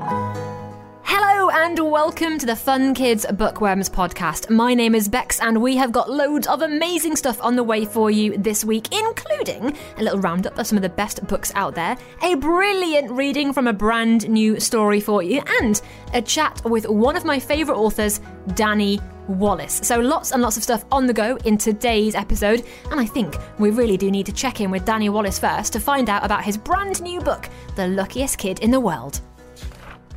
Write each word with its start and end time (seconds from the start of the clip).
Hello 0.00 1.50
and 1.50 1.76
welcome 1.90 2.38
to 2.38 2.46
the 2.46 2.54
Fun 2.54 2.94
Kids 2.94 3.26
Bookworms 3.32 3.90
podcast. 3.90 4.48
My 4.48 4.72
name 4.72 4.94
is 4.94 5.08
Bex 5.08 5.40
and 5.40 5.60
we 5.60 5.76
have 5.76 5.90
got 5.90 6.08
loads 6.08 6.46
of 6.46 6.62
amazing 6.62 7.16
stuff 7.16 7.42
on 7.42 7.56
the 7.56 7.64
way 7.64 7.84
for 7.84 8.08
you 8.08 8.38
this 8.38 8.64
week, 8.64 8.94
including 8.94 9.76
a 9.96 10.02
little 10.04 10.20
roundup 10.20 10.56
of 10.56 10.68
some 10.68 10.78
of 10.78 10.82
the 10.82 10.88
best 10.88 11.26
books 11.26 11.50
out 11.56 11.74
there, 11.74 11.96
a 12.22 12.36
brilliant 12.36 13.10
reading 13.10 13.52
from 13.52 13.66
a 13.66 13.72
brand 13.72 14.28
new 14.28 14.60
story 14.60 15.00
for 15.00 15.20
you, 15.20 15.42
and 15.60 15.82
a 16.14 16.22
chat 16.22 16.64
with 16.64 16.88
one 16.88 17.16
of 17.16 17.24
my 17.24 17.40
favourite 17.40 17.76
authors, 17.76 18.20
Danny 18.54 19.00
Wallace. 19.26 19.80
So 19.82 19.98
lots 19.98 20.30
and 20.30 20.40
lots 20.40 20.56
of 20.56 20.62
stuff 20.62 20.84
on 20.92 21.06
the 21.06 21.12
go 21.12 21.36
in 21.44 21.58
today's 21.58 22.14
episode, 22.14 22.64
and 22.92 23.00
I 23.00 23.04
think 23.04 23.34
we 23.58 23.70
really 23.70 23.96
do 23.96 24.12
need 24.12 24.26
to 24.26 24.32
check 24.32 24.60
in 24.60 24.70
with 24.70 24.84
Danny 24.84 25.08
Wallace 25.08 25.40
first 25.40 25.72
to 25.72 25.80
find 25.80 26.08
out 26.08 26.24
about 26.24 26.44
his 26.44 26.56
brand 26.56 27.02
new 27.02 27.20
book, 27.20 27.48
The 27.74 27.88
Luckiest 27.88 28.38
Kid 28.38 28.60
in 28.60 28.70
the 28.70 28.78
World. 28.78 29.22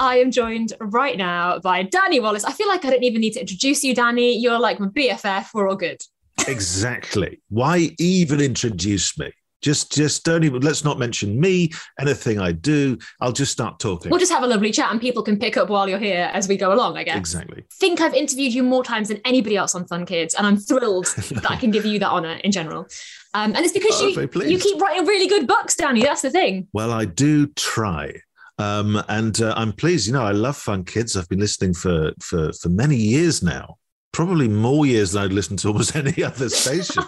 I 0.01 0.17
am 0.17 0.31
joined 0.31 0.73
right 0.79 1.15
now 1.15 1.59
by 1.59 1.83
Danny 1.83 2.19
Wallace. 2.19 2.43
I 2.43 2.51
feel 2.53 2.67
like 2.67 2.83
I 2.83 2.89
don't 2.89 3.03
even 3.03 3.21
need 3.21 3.33
to 3.33 3.39
introduce 3.39 3.83
you, 3.83 3.93
Danny. 3.93 4.35
You're 4.35 4.57
like 4.59 4.79
my 4.79 4.87
BFF. 4.87 5.53
We're 5.53 5.69
all 5.69 5.75
good. 5.75 6.01
Exactly. 6.47 7.39
Why 7.49 7.91
even 7.99 8.41
introduce 8.41 9.15
me? 9.19 9.31
Just, 9.61 9.91
just 9.91 10.25
don't 10.25 10.43
even. 10.43 10.61
Let's 10.61 10.83
not 10.83 10.97
mention 10.97 11.39
me. 11.39 11.69
Anything 11.99 12.39
I 12.39 12.51
do, 12.51 12.97
I'll 13.19 13.31
just 13.31 13.51
start 13.51 13.77
talking. 13.79 14.09
We'll 14.09 14.19
just 14.19 14.31
have 14.31 14.41
a 14.41 14.47
lovely 14.47 14.71
chat, 14.71 14.91
and 14.91 14.99
people 14.99 15.21
can 15.21 15.37
pick 15.37 15.55
up 15.55 15.69
while 15.69 15.87
you're 15.87 15.99
here 15.99 16.31
as 16.33 16.47
we 16.47 16.57
go 16.57 16.73
along. 16.73 16.97
I 16.97 17.03
guess. 17.03 17.17
Exactly. 17.17 17.63
think 17.73 18.01
I've 18.01 18.15
interviewed 18.15 18.55
you 18.55 18.63
more 18.63 18.83
times 18.83 19.09
than 19.09 19.21
anybody 19.23 19.55
else 19.55 19.75
on 19.75 19.85
Fun 19.85 20.07
Kids, 20.07 20.33
and 20.33 20.47
I'm 20.47 20.57
thrilled 20.57 21.05
that 21.15 21.51
I 21.51 21.57
can 21.57 21.69
give 21.69 21.85
you 21.85 21.99
that 21.99 22.09
honor 22.09 22.39
in 22.43 22.51
general. 22.51 22.87
Um, 23.35 23.53
and 23.55 23.59
it's 23.63 23.71
because 23.71 24.01
Oh, 24.01 24.07
you 24.07 24.49
you 24.49 24.57
keep 24.57 24.81
writing 24.81 25.05
really 25.05 25.27
good 25.27 25.45
books, 25.45 25.75
Danny. 25.75 26.01
That's 26.01 26.23
the 26.23 26.31
thing. 26.31 26.67
Well, 26.73 26.91
I 26.91 27.05
do 27.05 27.45
try. 27.49 28.13
Um, 28.61 29.03
and 29.09 29.41
uh, 29.41 29.53
I'm 29.57 29.73
pleased. 29.73 30.07
You 30.07 30.13
know, 30.13 30.23
I 30.23 30.31
love 30.31 30.55
Fun 30.55 30.83
Kids. 30.83 31.17
I've 31.17 31.29
been 31.29 31.39
listening 31.39 31.73
for 31.73 32.11
for 32.19 32.53
for 32.53 32.69
many 32.69 32.95
years 32.95 33.41
now. 33.41 33.77
Probably 34.11 34.47
more 34.47 34.85
years 34.85 35.13
than 35.13 35.23
I'd 35.23 35.33
listened 35.33 35.59
to 35.59 35.69
almost 35.69 35.95
any 35.95 36.23
other 36.23 36.49
station. 36.49 37.03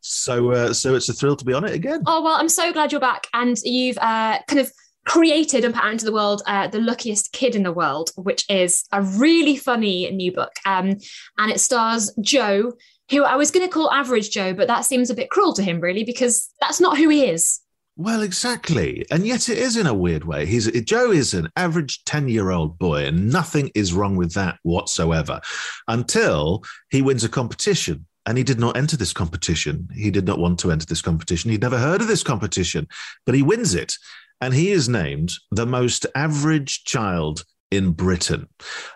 so, 0.00 0.50
uh, 0.50 0.72
so 0.72 0.94
it's 0.94 1.08
a 1.08 1.12
thrill 1.12 1.36
to 1.36 1.44
be 1.44 1.52
on 1.52 1.64
it 1.64 1.74
again. 1.74 2.02
Oh 2.06 2.22
well, 2.22 2.36
I'm 2.36 2.48
so 2.48 2.72
glad 2.72 2.92
you're 2.92 3.00
back, 3.00 3.26
and 3.32 3.56
you've 3.64 3.98
uh, 3.98 4.38
kind 4.46 4.60
of 4.60 4.70
created 5.06 5.64
and 5.64 5.74
put 5.74 5.82
out 5.82 5.92
into 5.92 6.04
the 6.04 6.12
world 6.12 6.42
uh, 6.46 6.68
the 6.68 6.80
luckiest 6.80 7.32
kid 7.32 7.56
in 7.56 7.62
the 7.62 7.72
world, 7.72 8.10
which 8.16 8.44
is 8.50 8.84
a 8.92 9.02
really 9.02 9.56
funny 9.56 10.10
new 10.10 10.32
book, 10.32 10.52
um, 10.66 10.96
and 11.38 11.50
it 11.50 11.60
stars 11.60 12.12
Joe, 12.20 12.72
who 13.10 13.24
I 13.24 13.36
was 13.36 13.50
going 13.50 13.66
to 13.66 13.72
call 13.72 13.90
average 13.90 14.30
Joe, 14.30 14.52
but 14.52 14.68
that 14.68 14.84
seems 14.84 15.08
a 15.08 15.14
bit 15.14 15.30
cruel 15.30 15.54
to 15.54 15.62
him, 15.62 15.80
really, 15.80 16.04
because 16.04 16.52
that's 16.60 16.80
not 16.80 16.98
who 16.98 17.08
he 17.08 17.26
is. 17.26 17.60
Well, 17.96 18.22
exactly. 18.22 19.04
And 19.10 19.26
yet 19.26 19.48
it 19.48 19.58
is 19.58 19.76
in 19.76 19.86
a 19.86 19.92
weird 19.92 20.24
way. 20.24 20.46
He's 20.46 20.70
Joe 20.82 21.10
is 21.10 21.34
an 21.34 21.48
average 21.56 22.02
10-year-old 22.04 22.78
boy, 22.78 23.04
and 23.04 23.30
nothing 23.30 23.70
is 23.74 23.92
wrong 23.92 24.16
with 24.16 24.32
that 24.34 24.58
whatsoever 24.62 25.40
until 25.86 26.62
he 26.90 27.02
wins 27.02 27.24
a 27.24 27.28
competition. 27.28 28.06
And 28.26 28.38
he 28.38 28.44
did 28.44 28.60
not 28.60 28.76
enter 28.76 28.96
this 28.96 29.12
competition. 29.12 29.88
He 29.94 30.10
did 30.10 30.26
not 30.26 30.38
want 30.38 30.58
to 30.60 30.70
enter 30.70 30.86
this 30.86 31.02
competition. 31.02 31.50
He'd 31.50 31.62
never 31.62 31.78
heard 31.78 32.00
of 32.00 32.06
this 32.06 32.22
competition, 32.22 32.86
but 33.26 33.34
he 33.34 33.42
wins 33.42 33.74
it. 33.74 33.94
And 34.40 34.54
he 34.54 34.70
is 34.70 34.88
named 34.88 35.34
the 35.50 35.66
most 35.66 36.06
average 36.14 36.84
child 36.84 37.44
in 37.70 37.92
Britain. 37.92 38.48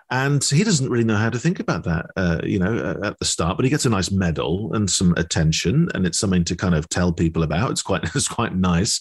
And 0.09 0.43
he 0.43 0.63
doesn't 0.63 0.89
really 0.89 1.03
know 1.03 1.15
how 1.15 1.29
to 1.29 1.39
think 1.39 1.59
about 1.59 1.83
that, 1.85 2.07
uh, 2.15 2.41
you 2.43 2.59
know, 2.59 2.99
at 3.03 3.17
the 3.19 3.25
start. 3.25 3.57
But 3.57 3.63
he 3.63 3.69
gets 3.69 3.85
a 3.85 3.89
nice 3.89 4.11
medal 4.11 4.73
and 4.73 4.89
some 4.89 5.13
attention, 5.17 5.89
and 5.93 6.05
it's 6.05 6.19
something 6.19 6.43
to 6.45 6.55
kind 6.55 6.75
of 6.75 6.89
tell 6.89 7.11
people 7.11 7.43
about. 7.43 7.71
It's 7.71 7.81
quite, 7.81 8.03
it's 8.15 8.27
quite 8.27 8.55
nice. 8.55 8.99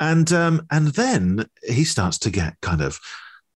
And 0.00 0.32
um, 0.32 0.66
and 0.70 0.88
then 0.88 1.46
he 1.62 1.84
starts 1.84 2.18
to 2.18 2.30
get 2.30 2.60
kind 2.60 2.80
of 2.80 2.98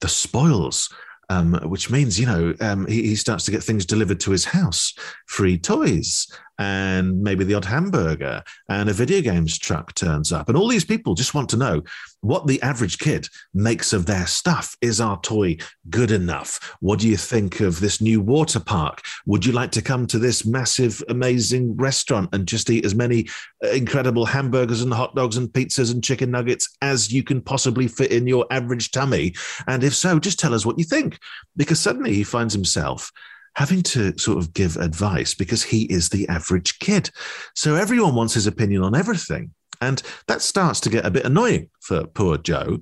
the 0.00 0.08
spoils. 0.08 0.92
Um, 1.30 1.60
which 1.64 1.90
means, 1.90 2.18
you 2.18 2.24
know, 2.24 2.54
um, 2.62 2.86
he, 2.86 3.02
he 3.02 3.14
starts 3.14 3.44
to 3.44 3.50
get 3.50 3.62
things 3.62 3.84
delivered 3.84 4.18
to 4.20 4.30
his 4.30 4.46
house, 4.46 4.94
free 5.26 5.58
toys, 5.58 6.26
and 6.58 7.22
maybe 7.22 7.44
the 7.44 7.54
odd 7.54 7.64
hamburger, 7.64 8.42
and 8.68 8.88
a 8.88 8.92
video 8.92 9.20
games 9.20 9.58
truck 9.58 9.94
turns 9.94 10.32
up. 10.32 10.48
And 10.48 10.58
all 10.58 10.68
these 10.68 10.84
people 10.84 11.14
just 11.14 11.34
want 11.34 11.48
to 11.50 11.56
know 11.56 11.82
what 12.20 12.46
the 12.46 12.60
average 12.62 12.98
kid 12.98 13.28
makes 13.54 13.92
of 13.92 14.06
their 14.06 14.26
stuff. 14.26 14.76
Is 14.80 15.00
our 15.00 15.20
toy 15.20 15.56
good 15.88 16.10
enough? 16.10 16.76
What 16.80 16.98
do 16.98 17.08
you 17.08 17.16
think 17.16 17.60
of 17.60 17.80
this 17.80 18.00
new 18.00 18.20
water 18.20 18.60
park? 18.60 19.02
Would 19.26 19.46
you 19.46 19.52
like 19.52 19.70
to 19.72 19.82
come 19.82 20.06
to 20.08 20.18
this 20.18 20.44
massive, 20.44 21.02
amazing 21.08 21.76
restaurant 21.76 22.30
and 22.32 22.48
just 22.48 22.70
eat 22.70 22.84
as 22.84 22.94
many 22.94 23.28
uh, 23.64 23.68
incredible 23.68 24.26
hamburgers 24.26 24.82
and 24.82 24.92
hot 24.92 25.14
dogs 25.14 25.36
and 25.36 25.48
pizzas 25.48 25.92
and 25.92 26.02
chicken 26.02 26.30
nuggets 26.30 26.76
as 26.82 27.12
you 27.12 27.22
can 27.22 27.40
possibly 27.40 27.86
fit 27.86 28.10
in 28.10 28.26
your 28.26 28.46
average 28.50 28.90
tummy? 28.90 29.34
And 29.66 29.84
if 29.84 29.94
so, 29.94 30.18
just 30.18 30.40
tell 30.40 30.54
us 30.54 30.66
what 30.66 30.78
you 30.78 30.84
think. 30.84 31.18
Because 31.56 31.78
suddenly 31.78 32.14
he 32.14 32.24
finds 32.24 32.54
himself 32.54 33.12
having 33.58 33.82
to 33.82 34.16
sort 34.16 34.38
of 34.38 34.54
give 34.54 34.76
advice 34.76 35.34
because 35.34 35.64
he 35.64 35.82
is 35.86 36.10
the 36.10 36.28
average 36.28 36.78
kid. 36.78 37.10
So 37.56 37.74
everyone 37.74 38.14
wants 38.14 38.34
his 38.34 38.46
opinion 38.46 38.84
on 38.84 38.94
everything. 38.94 39.52
And 39.80 40.00
that 40.28 40.42
starts 40.42 40.78
to 40.82 40.90
get 40.90 41.04
a 41.04 41.10
bit 41.10 41.24
annoying 41.24 41.68
for 41.80 42.06
poor 42.06 42.38
Joe. 42.38 42.78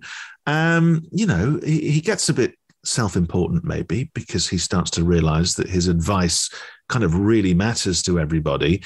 Um, 0.46 1.02
you 1.10 1.24
know, 1.24 1.58
he, 1.64 1.90
he 1.90 2.02
gets 2.02 2.28
a 2.28 2.34
bit 2.34 2.56
self 2.84 3.16
important, 3.16 3.64
maybe, 3.64 4.10
because 4.12 4.46
he 4.46 4.58
starts 4.58 4.90
to 4.92 5.02
realize 5.02 5.54
that 5.54 5.70
his 5.70 5.88
advice 5.88 6.50
kind 6.90 7.04
of 7.04 7.14
really 7.14 7.54
matters 7.54 8.02
to 8.02 8.20
everybody. 8.20 8.84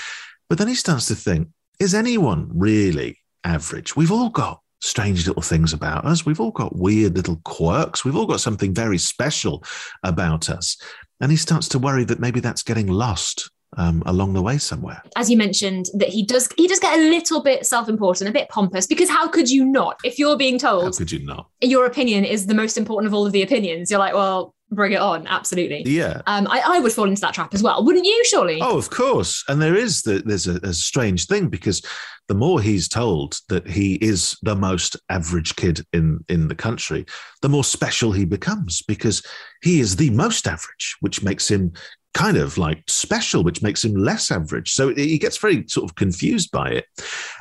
But 0.48 0.58
then 0.58 0.68
he 0.68 0.76
starts 0.76 1.08
to 1.08 1.16
think, 1.16 1.48
is 1.80 1.92
anyone 1.92 2.48
really 2.54 3.18
average? 3.42 3.96
We've 3.96 4.12
all 4.12 4.30
got 4.30 4.60
strange 4.80 5.26
little 5.26 5.42
things 5.42 5.72
about 5.72 6.04
us. 6.04 6.24
We've 6.24 6.40
all 6.40 6.52
got 6.52 6.76
weird 6.76 7.16
little 7.16 7.40
quirks. 7.44 8.04
We've 8.04 8.16
all 8.16 8.26
got 8.26 8.40
something 8.40 8.72
very 8.72 8.98
special 8.98 9.64
about 10.04 10.48
us. 10.48 10.76
And 11.20 11.30
he 11.30 11.36
starts 11.36 11.68
to 11.68 11.78
worry 11.78 12.04
that 12.04 12.20
maybe 12.20 12.40
that's 12.40 12.62
getting 12.62 12.86
lost 12.86 13.50
um, 13.76 14.02
along 14.06 14.32
the 14.32 14.42
way 14.42 14.58
somewhere. 14.58 15.02
As 15.16 15.30
you 15.30 15.36
mentioned, 15.36 15.86
that 15.94 16.08
he 16.08 16.24
does 16.24 16.48
he 16.56 16.66
does 16.66 16.80
get 16.80 16.98
a 16.98 17.02
little 17.02 17.42
bit 17.42 17.66
self-important, 17.66 18.28
a 18.28 18.32
bit 18.32 18.48
pompous, 18.48 18.86
because 18.86 19.08
how 19.08 19.28
could 19.28 19.50
you 19.50 19.64
not? 19.64 19.98
If 20.04 20.18
you're 20.18 20.36
being 20.36 20.58
told 20.58 20.84
How 20.84 20.90
could 20.92 21.12
you 21.12 21.24
not? 21.24 21.48
your 21.60 21.86
opinion 21.86 22.24
is 22.24 22.46
the 22.46 22.54
most 22.54 22.76
important 22.76 23.06
of 23.06 23.14
all 23.14 23.26
of 23.26 23.32
the 23.32 23.42
opinions, 23.42 23.90
you're 23.90 24.00
like, 24.00 24.14
well, 24.14 24.54
bring 24.70 24.92
it 24.92 25.00
on, 25.00 25.26
absolutely. 25.26 25.82
Yeah. 25.82 26.22
Um, 26.26 26.46
I, 26.48 26.62
I 26.64 26.80
would 26.80 26.92
fall 26.92 27.08
into 27.08 27.20
that 27.22 27.34
trap 27.34 27.54
as 27.54 27.62
well, 27.62 27.84
wouldn't 27.84 28.04
you? 28.04 28.24
Surely. 28.24 28.60
Oh, 28.60 28.78
of 28.78 28.90
course. 28.90 29.44
And 29.48 29.60
there 29.60 29.74
is 29.74 30.02
the, 30.02 30.22
there's 30.24 30.46
a, 30.46 30.56
a 30.62 30.72
strange 30.72 31.26
thing 31.26 31.48
because 31.48 31.82
the 32.28 32.34
more 32.34 32.60
he's 32.60 32.86
told 32.86 33.36
that 33.48 33.68
he 33.68 33.94
is 33.94 34.36
the 34.42 34.54
most 34.54 34.96
average 35.08 35.56
kid 35.56 35.84
in 35.92 36.24
in 36.28 36.46
the 36.46 36.54
country, 36.54 37.04
the 37.42 37.48
more 37.48 37.64
special 37.64 38.12
he 38.12 38.24
becomes 38.24 38.82
because 38.82 39.26
he 39.62 39.80
is 39.80 39.96
the 39.96 40.10
most 40.10 40.46
average, 40.46 40.96
which 41.00 41.24
makes 41.24 41.50
him 41.50 41.72
kind 42.14 42.36
of 42.36 42.58
like 42.58 42.82
special, 42.88 43.42
which 43.42 43.62
makes 43.62 43.84
him 43.84 43.94
less 43.94 44.30
average. 44.30 44.72
So 44.72 44.94
he 44.94 45.18
gets 45.18 45.38
very 45.38 45.66
sort 45.68 45.88
of 45.88 45.96
confused 45.96 46.50
by 46.50 46.70
it, 46.70 46.86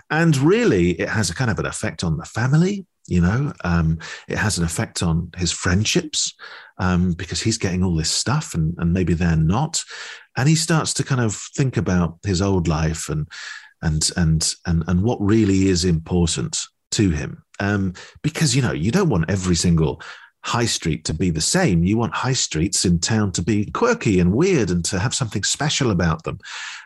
and 0.09 0.35
really, 0.38 0.91
it 0.91 1.09
has 1.09 1.30
a 1.30 1.35
kind 1.35 1.52
of 1.52 1.59
an 1.59 1.66
effect 1.66 2.03
on 2.03 2.18
the 2.18 2.25
family. 2.25 2.85
You 3.07 3.22
know, 3.22 3.53
um, 3.63 3.97
it 4.28 4.38
has 4.38 4.59
an 4.59 4.66
effect 4.66 5.02
on 5.02 5.31
his 5.35 5.52
friendships 5.52 6.36
um, 6.77 7.13
because 7.13 7.42
he's 7.42 7.57
getting 7.57 7.83
all 7.83 7.95
this 7.95 8.12
stuff 8.12 8.54
and, 8.54 8.75
and 8.77 8.94
maybe 8.94 9.16
they're 9.16 9.36
not. 9.36 9.83
And 10.38 10.48
he 10.48 10.54
starts 10.54 10.94
to 10.95 11.04
kind 11.04 11.19
of 11.19 11.36
think 11.56 11.75
about 11.75 12.19
his 12.24 12.39
old 12.39 12.68
life 12.68 13.10
and 13.10 13.27
and 13.81 14.10
and 14.16 14.54
and 14.66 14.83
and 14.88 15.04
what 15.04 15.19
really 15.21 15.68
is 15.68 15.86
important 15.86 16.62
to 16.92 17.10
him. 17.10 17.44
Um, 17.60 17.94
because 18.21 18.56
you 18.56 18.62
know, 18.62 18.71
you 18.71 18.92
don't 18.92 19.10
want 19.10 19.30
every 19.30 19.56
single 19.56 20.01
high 20.44 20.65
street 20.65 21.06
to 21.06 21.13
be 21.13 21.30
the 21.30 21.41
same. 21.41 21.83
You 21.83 21.97
want 21.97 22.13
high 22.13 22.33
streets 22.33 22.86
in 22.86 23.00
town 23.00 23.31
to 23.33 23.41
be 23.41 23.65
quirky 23.71 24.19
and 24.19 24.33
weird 24.33 24.69
and 24.69 24.83
to 24.86 25.00
have 25.00 25.13
something 25.13 25.44
special 25.44 25.91
about 25.91 26.24
them. 26.24 26.39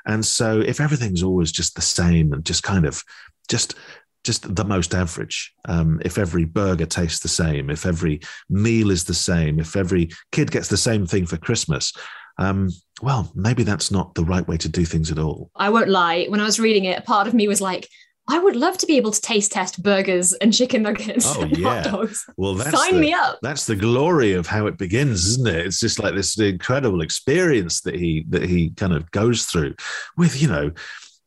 And 0.06 0.26
so 0.26 0.60
if 0.60 0.82
everything's 0.82 1.24
always 1.24 1.52
just 1.52 1.76
the 1.76 1.82
same 1.82 2.34
and 2.34 2.44
just 2.46 2.64
kind 2.64 2.86
of 2.86 3.04
just 3.48 3.76
just 4.24 4.56
the 4.56 4.64
most 4.64 4.96
average. 4.96 5.54
Um, 5.68 6.02
if 6.06 6.18
every 6.18 6.46
burger 6.46 6.86
tastes 6.86 7.20
the 7.20 7.28
same, 7.28 7.70
if 7.70 7.86
every 7.86 8.22
meal 8.50 8.90
is 8.90 9.04
the 9.04 9.14
same, 9.14 9.60
if 9.60 9.76
every 9.76 10.12
kid 10.32 10.50
gets 10.50 10.70
the 10.70 10.78
same 10.78 11.06
thing 11.06 11.26
for 11.26 11.36
Christmas, 11.38 11.92
um, 12.38 12.70
well, 13.02 13.32
maybe 13.36 13.64
that's 13.64 13.92
not 13.92 14.16
the 14.16 14.24
right 14.24 14.48
way 14.48 14.58
to 14.58 14.70
do 14.70 14.86
things 14.86 15.12
at 15.12 15.20
all. 15.20 15.52
I 15.56 15.70
won't 15.70 15.90
lie. 15.90 16.26
When 16.30 16.40
I 16.40 16.46
was 16.46 16.60
reading 16.60 16.86
it, 16.86 17.06
part 17.06 17.28
of 17.28 17.34
me 17.34 17.48
was 17.48 17.62
like, 17.62 17.90
I 18.30 18.40
would 18.40 18.56
love 18.56 18.78
to 18.78 18.86
be 18.86 18.96
able 18.98 19.12
to 19.12 19.20
taste 19.22 19.52
test 19.52 19.84
burgers 19.84 20.32
and 20.34 20.54
chicken 20.54 20.84
nuggets 20.84 21.26
Oh, 21.28 21.42
and 21.44 21.58
yeah. 21.58 21.82
hot 21.82 21.92
dogs. 21.92 22.26
Well, 22.38 22.54
that's 22.56 22.72
Sign 22.72 22.96
the, 22.96 23.00
me 23.02 23.14
up. 23.14 23.40
That's 23.42 23.66
the 23.66 23.76
glory 23.76 24.34
of 24.34 24.48
how 24.48 24.68
it 24.68 24.78
begins, 24.78 25.28
isn't 25.28 25.48
it? 25.48 25.66
It's 25.66 25.80
just 25.80 26.00
like 26.00 26.16
this 26.16 26.40
incredible 26.40 27.02
experience 27.02 27.82
that 27.82 27.96
he 27.96 28.26
that 28.30 28.44
he 28.44 28.70
kind 28.72 28.94
of 28.94 29.12
goes 29.12 29.46
through 29.46 29.76
with, 30.16 30.42
you 30.42 30.48
know, 30.48 30.72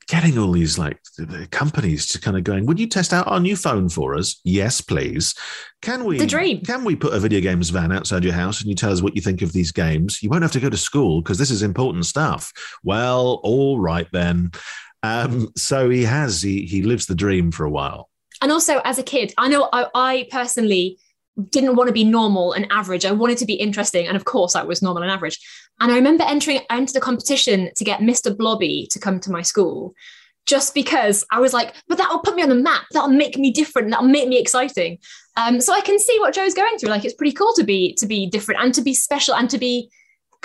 getting 0.09 0.39
all 0.39 0.53
these 0.53 0.79
like 0.79 0.99
the 1.19 1.49
companies 1.51 2.07
to 2.07 2.21
kind 2.21 2.37
of 2.37 2.45
going, 2.45 2.65
would 2.65 2.79
you 2.79 2.87
test 2.87 3.13
out 3.13 3.27
our 3.27 3.41
new 3.41 3.57
phone 3.57 3.89
for 3.89 4.15
us? 4.15 4.41
Yes, 4.45 4.81
please. 4.81 5.35
Can 5.83 6.05
we 6.05 6.17
The 6.17 6.27
dream. 6.27 6.61
Can 6.63 6.85
we 6.85 6.97
put 6.97 7.13
a 7.13 7.19
video 7.21 7.41
games 7.41 7.71
van 7.71 7.93
outside 7.93 8.25
your 8.25 8.33
house 8.33 8.61
and 8.61 8.69
you 8.71 8.75
tell 8.77 8.93
us 8.93 9.03
what 9.03 9.17
you 9.17 9.21
think 9.23 9.43
of 9.43 9.53
these 9.53 9.73
games? 9.73 10.23
You 10.23 10.31
won't 10.31 10.43
have 10.43 10.53
to 10.53 10.61
go 10.61 10.71
to 10.71 10.77
school 10.77 11.21
because 11.23 11.39
this 11.39 11.51
is 11.51 11.63
important 11.63 12.07
stuff. 12.07 12.53
Well, 12.85 13.41
all 13.43 13.79
right 13.81 14.07
then. 14.13 14.53
Um, 15.03 15.53
so 15.57 15.89
he 15.91 16.05
has 16.05 16.43
he 16.43 16.67
he 16.67 16.83
lives 16.83 17.07
the 17.07 17.15
dream 17.15 17.53
for 17.53 17.65
a 17.65 17.71
while. 17.71 18.11
And 18.43 18.53
also, 18.53 18.81
as 18.85 18.99
a 18.99 19.03
kid, 19.03 19.33
I 19.39 19.49
know 19.49 19.69
I, 19.73 19.87
I 19.95 20.29
personally 20.31 20.99
didn't 21.51 21.77
want 21.77 21.89
to 21.89 21.93
be 21.93 22.05
normal 22.05 22.53
and 22.53 22.67
average. 22.71 23.05
I 23.05 23.13
wanted 23.13 23.39
to 23.39 23.47
be 23.47 23.55
interesting. 23.55 24.07
And 24.07 24.17
of 24.17 24.25
course, 24.25 24.57
I 24.57 24.63
was 24.63 24.83
normal 24.83 25.03
and 25.03 25.13
average. 25.13 25.39
And 25.81 25.93
I 25.93 25.97
remember 25.97 26.25
entering, 26.25 26.61
I 26.71 26.79
entered 26.79 26.97
a 26.97 27.01
competition 27.01 27.71
to 27.77 27.85
get 27.85 28.01
Mr. 28.01 28.37
Blobby 28.37 28.89
to 28.91 28.99
come 28.99 29.21
to 29.21 29.31
my 29.31 29.43
school 29.43 29.95
just 30.47 30.75
because 30.75 31.25
I 31.31 31.41
was 31.41 31.53
like, 31.53 31.75
but 31.89 31.99
that'll 31.99 32.21
put 32.21 32.37
me 32.37 32.43
on 32.43 32.49
the 32.49 32.55
map. 32.55 32.85
That'll 32.93 33.11
make 33.11 33.37
me 33.37 33.51
different. 33.51 33.91
That'll 33.91 34.09
make 34.09 34.29
me 34.29 34.39
exciting. 34.39 34.99
Um, 35.37 35.61
so 35.61 35.75
I 35.75 35.81
can 35.81 35.99
see 35.99 36.19
what 36.21 36.35
Joe's 36.35 36.55
going 36.55 36.79
through. 36.79 36.89
Like, 36.89 37.05
it's 37.05 37.15
pretty 37.15 37.33
cool 37.33 37.53
to 37.55 37.65
be 37.65 37.95
to 37.95 38.07
be 38.07 38.27
different 38.27 38.63
and 38.63 38.73
to 38.75 38.81
be 38.81 38.95
special 38.95 39.35
and 39.35 39.51
to 39.51 39.59
be 39.59 39.91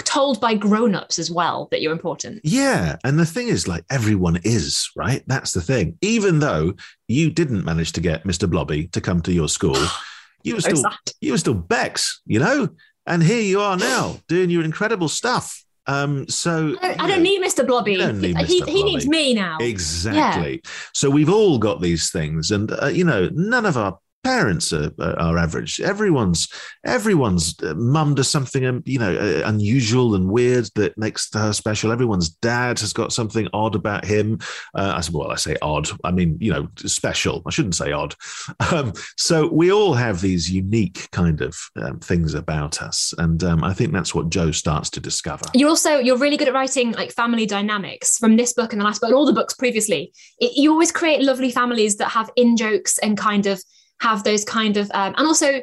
told 0.05 0.39
by 0.41 0.53
grown-ups 0.53 1.19
as 1.19 1.31
well 1.31 1.67
that 1.71 1.81
you're 1.81 1.91
important. 1.91 2.41
Yeah. 2.43 2.97
And 3.03 3.19
the 3.19 3.25
thing 3.25 3.47
is, 3.47 3.67
like, 3.67 3.83
everyone 3.89 4.39
is, 4.43 4.89
right? 4.95 5.23
That's 5.27 5.51
the 5.53 5.61
thing. 5.61 5.97
Even 6.01 6.39
though 6.39 6.73
you 7.07 7.29
didn't 7.29 7.65
manage 7.65 7.91
to 7.93 8.01
get 8.01 8.23
Mr. 8.23 8.49
Blobby 8.49 8.87
to 8.87 9.01
come 9.01 9.21
to 9.21 9.33
your 9.33 9.49
school, 9.49 9.77
you 10.43 10.55
were 10.55 10.61
still 10.61 10.83
you 11.19 11.31
were 11.33 11.37
still 11.37 11.53
Bex, 11.53 12.21
you 12.25 12.39
know? 12.39 12.69
And 13.05 13.23
here 13.23 13.41
you 13.41 13.59
are 13.61 13.77
now 13.77 14.17
doing 14.27 14.49
your 14.49 14.63
incredible 14.63 15.07
stuff. 15.07 15.63
Um, 15.87 16.27
so 16.27 16.75
I, 16.81 16.95
I 16.99 17.07
don't 17.07 17.23
need 17.23 17.41
Mr. 17.41 17.65
Blobby. 17.65 17.97
Need 17.97 18.37
he, 18.47 18.61
Mr. 18.61 18.67
he 18.67 18.83
needs 18.83 19.05
Blobby. 19.05 19.17
me 19.17 19.33
now. 19.33 19.57
Exactly. 19.59 20.61
So 20.93 21.09
we've 21.09 21.29
all 21.29 21.57
got 21.57 21.81
these 21.81 22.11
things, 22.11 22.51
and 22.51 22.71
uh, 22.71 22.87
you 22.87 23.03
know, 23.03 23.29
none 23.33 23.65
of 23.65 23.77
our 23.77 23.97
parents 24.23 24.73
are, 24.73 24.91
are 24.99 25.37
average. 25.37 25.79
Everyone's 25.81 26.47
everyone's 26.85 27.55
uh, 27.63 27.73
mum 27.75 28.15
does 28.15 28.29
something 28.29 28.65
um, 28.65 28.83
you 28.85 28.99
know 28.99 29.15
uh, 29.15 29.47
unusual 29.47 30.15
and 30.15 30.29
weird 30.29 30.69
that 30.75 30.97
makes 30.97 31.29
her 31.33 31.53
special. 31.53 31.91
Everyone's 31.91 32.29
dad 32.29 32.79
has 32.79 32.93
got 32.93 33.13
something 33.13 33.47
odd 33.53 33.75
about 33.75 34.05
him. 34.05 34.39
Uh, 34.75 34.93
I 34.95 35.01
said, 35.01 35.13
well, 35.13 35.31
I 35.31 35.35
say 35.35 35.55
odd. 35.61 35.89
I 36.03 36.11
mean, 36.11 36.37
you 36.39 36.51
know, 36.51 36.67
special. 36.77 37.41
I 37.45 37.49
shouldn't 37.49 37.75
say 37.75 37.91
odd. 37.91 38.15
Um, 38.71 38.93
so 39.17 39.51
we 39.51 39.71
all 39.71 39.93
have 39.93 40.21
these 40.21 40.49
unique 40.49 41.09
kind 41.11 41.41
of 41.41 41.57
um, 41.75 41.99
things 41.99 42.33
about 42.33 42.81
us, 42.81 43.13
and 43.17 43.43
um, 43.43 43.63
I 43.63 43.73
think 43.73 43.91
that's 43.91 44.15
what 44.15 44.29
Joe 44.29 44.51
starts 44.51 44.89
to 44.91 45.01
discover. 45.01 45.43
You're 45.53 45.67
also 45.67 45.97
you're 45.97 46.17
really 46.17 46.37
good 46.37 46.47
at 46.47 46.53
writing 46.53 46.93
like 46.93 47.11
family 47.11 47.45
dynamics 47.45 48.17
from 48.17 48.37
this 48.37 48.53
book 48.53 48.71
and 48.71 48.79
the 48.79 48.85
last 48.85 49.01
book 49.01 49.09
and 49.09 49.15
all 49.15 49.25
the 49.25 49.33
books 49.33 49.53
previously. 49.55 50.13
It, 50.39 50.55
you 50.55 50.71
always 50.71 50.91
create 50.91 51.21
lovely 51.21 51.51
families 51.51 51.97
that 51.97 52.09
have 52.09 52.29
in 52.35 52.55
jokes 52.55 52.97
and 52.99 53.17
kind 53.17 53.45
of 53.45 53.61
have 54.01 54.23
those 54.23 54.43
kind 54.43 54.77
of 54.77 54.91
um, 54.93 55.13
and 55.17 55.25
also 55.27 55.61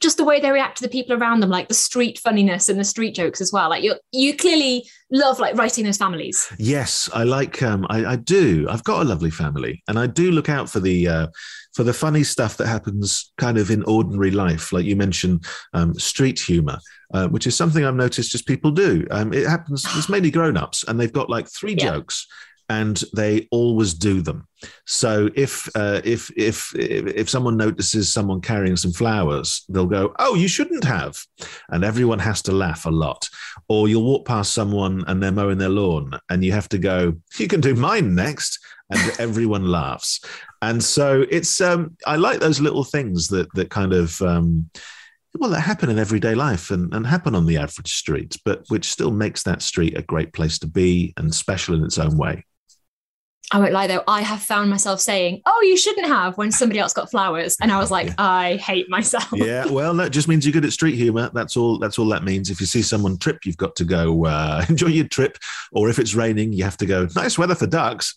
just 0.00 0.16
the 0.16 0.24
way 0.24 0.40
they 0.40 0.50
react 0.50 0.78
to 0.78 0.82
the 0.82 0.88
people 0.88 1.14
around 1.14 1.40
them, 1.40 1.50
like 1.50 1.68
the 1.68 1.74
street 1.74 2.18
funniness 2.18 2.70
and 2.70 2.80
the 2.80 2.84
street 2.84 3.14
jokes 3.14 3.38
as 3.42 3.52
well. 3.52 3.68
Like 3.68 3.84
you 3.84 3.94
you 4.12 4.34
clearly 4.34 4.88
love 5.10 5.38
like 5.38 5.56
writing 5.56 5.84
those 5.84 5.98
families. 5.98 6.50
Yes, 6.58 7.10
I 7.12 7.24
like. 7.24 7.62
Um, 7.62 7.86
I, 7.90 8.06
I 8.06 8.16
do. 8.16 8.66
I've 8.70 8.84
got 8.84 9.02
a 9.02 9.04
lovely 9.04 9.30
family, 9.30 9.82
and 9.88 9.98
I 9.98 10.06
do 10.06 10.30
look 10.30 10.48
out 10.48 10.70
for 10.70 10.80
the 10.80 11.06
uh, 11.06 11.26
for 11.74 11.84
the 11.84 11.92
funny 11.92 12.24
stuff 12.24 12.56
that 12.56 12.66
happens 12.66 13.30
kind 13.36 13.58
of 13.58 13.70
in 13.70 13.82
ordinary 13.84 14.30
life, 14.30 14.72
like 14.72 14.84
you 14.86 14.96
mentioned, 14.96 15.44
um, 15.74 15.92
street 15.94 16.40
humor, 16.40 16.78
uh, 17.12 17.28
which 17.28 17.46
is 17.46 17.54
something 17.54 17.84
I've 17.84 17.94
noticed 17.94 18.32
just 18.32 18.46
people 18.46 18.70
do. 18.70 19.06
Um, 19.10 19.34
it 19.34 19.46
happens. 19.46 19.84
It's 19.96 20.08
mainly 20.14 20.30
grown 20.30 20.56
ups, 20.56 20.82
and 20.88 20.98
they've 20.98 21.12
got 21.12 21.28
like 21.28 21.46
three 21.48 21.76
Yeah. 21.78 21.90
jokes. 21.90 22.26
And 22.70 23.02
they 23.14 23.48
always 23.50 23.92
do 23.94 24.22
them. 24.22 24.46
So 24.86 25.28
if 25.34 25.68
uh, 25.74 26.00
if 26.04 26.30
if 26.36 26.72
if 26.76 27.28
someone 27.28 27.56
notices 27.56 28.12
someone 28.12 28.40
carrying 28.40 28.76
some 28.76 28.92
flowers, 28.92 29.64
they'll 29.68 29.86
go, 29.86 30.14
"Oh, 30.18 30.36
you 30.36 30.48
shouldn't 30.48 30.84
have," 30.84 31.18
and 31.70 31.84
everyone 31.84 32.20
has 32.20 32.42
to 32.42 32.52
laugh 32.52 32.86
a 32.86 32.90
lot. 32.90 33.28
Or 33.68 33.88
you'll 33.88 34.04
walk 34.04 34.24
past 34.26 34.54
someone 34.54 35.04
and 35.08 35.22
they're 35.22 35.32
mowing 35.32 35.58
their 35.58 35.68
lawn 35.68 36.18
and 36.28 36.44
you 36.44 36.52
have 36.52 36.68
to 36.70 36.78
go 36.78 37.14
you 37.38 37.48
can 37.48 37.60
do 37.60 37.74
mine 37.74 38.14
next 38.14 38.58
and 38.90 39.12
everyone 39.18 39.66
laughs. 39.66 40.20
And 40.62 40.82
so 40.82 41.24
it's 41.30 41.60
um 41.60 41.96
i 42.06 42.16
like 42.16 42.40
those 42.40 42.60
little 42.60 42.84
things 42.84 43.28
that 43.28 43.52
that 43.54 43.70
kind 43.70 43.92
of 43.92 44.20
um 44.22 44.68
well 45.38 45.50
that 45.50 45.60
happen 45.60 45.88
in 45.88 45.98
everyday 45.98 46.34
life 46.34 46.70
and, 46.70 46.92
and 46.92 47.06
happen 47.06 47.34
on 47.34 47.46
the 47.46 47.56
average 47.56 47.94
street 47.94 48.36
but 48.44 48.64
which 48.68 48.90
still 48.90 49.10
makes 49.10 49.42
that 49.42 49.62
street 49.62 49.96
a 49.96 50.02
great 50.02 50.32
place 50.32 50.58
to 50.58 50.66
be 50.66 51.14
and 51.16 51.34
special 51.34 51.74
in 51.74 51.84
its 51.84 51.98
own 51.98 52.16
way 52.16 52.44
I 53.52 53.58
won't 53.58 53.72
lie 53.72 53.86
though, 53.88 54.04
I 54.06 54.22
have 54.22 54.40
found 54.42 54.70
myself 54.70 55.00
saying, 55.00 55.42
"Oh, 55.44 55.60
you 55.64 55.76
shouldn't 55.76 56.06
have," 56.06 56.38
when 56.38 56.52
somebody 56.52 56.78
else 56.78 56.92
got 56.92 57.10
flowers, 57.10 57.56
and 57.60 57.72
I 57.72 57.78
was 57.78 57.90
like, 57.90 58.06
Yeah. 58.08 58.14
"I 58.18 58.56
hate 58.56 58.88
myself." 58.88 59.26
yeah 59.34 59.66
well 59.66 59.92
that 59.94 60.10
just 60.10 60.28
means 60.28 60.46
you're 60.46 60.52
good 60.52 60.64
at 60.64 60.72
street 60.72 60.94
humor 60.96 61.30
that's 61.34 61.56
all 61.56 61.78
that's 61.78 61.98
all 61.98 62.06
that 62.08 62.22
means 62.24 62.48
if 62.50 62.60
you 62.60 62.66
see 62.66 62.82
someone 62.82 63.18
trip 63.18 63.38
you've 63.44 63.56
got 63.56 63.74
to 63.76 63.84
go 63.84 64.24
uh, 64.26 64.64
enjoy 64.68 64.86
your 64.88 65.08
trip 65.08 65.36
or 65.72 65.88
if 65.88 65.98
it's 65.98 66.14
raining 66.14 66.52
you 66.52 66.62
have 66.64 66.76
to 66.76 66.86
go 66.86 67.08
nice 67.16 67.36
weather 67.38 67.54
for 67.54 67.66
ducks 67.66 68.14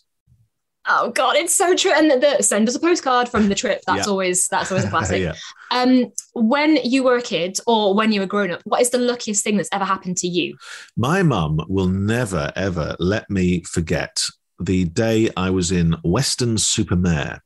Oh 0.86 1.10
God, 1.12 1.36
it's 1.36 1.54
so 1.54 1.74
true. 1.74 1.92
And 1.94 2.10
the, 2.10 2.18
the 2.18 2.42
send 2.42 2.68
us 2.68 2.74
a 2.74 2.78
postcard 2.78 3.30
from 3.30 3.48
the 3.48 3.54
trip. 3.54 3.80
That's 3.86 4.06
Yeah. 4.06 4.10
always 4.10 4.48
that's 4.48 4.70
always 4.70 4.84
a 4.84 4.90
classic. 4.94 5.22
yeah. 5.22 5.32
Um, 5.70 6.12
when 6.34 6.76
you 6.84 7.02
were 7.02 7.16
a 7.16 7.22
kid 7.22 7.56
or 7.66 7.94
when 7.94 8.12
you 8.12 8.20
were 8.20 8.26
grown 8.26 8.50
up, 8.50 8.60
what 8.64 8.82
is 8.82 8.90
the 8.90 8.98
luckiest 8.98 9.42
thing 9.42 9.56
that's 9.56 9.70
ever 9.72 9.86
happened 9.86 10.18
to 10.18 10.28
you? 10.28 10.58
My 10.94 11.22
mum 11.22 11.64
will 11.70 11.86
never, 11.88 12.52
ever 12.54 12.96
let 12.98 13.30
me 13.30 13.62
forget 13.62 14.24
the 14.60 14.84
day 14.84 15.30
I 15.36 15.50
was 15.50 15.72
in 15.72 15.96
Weston-super-Mare 16.04 17.42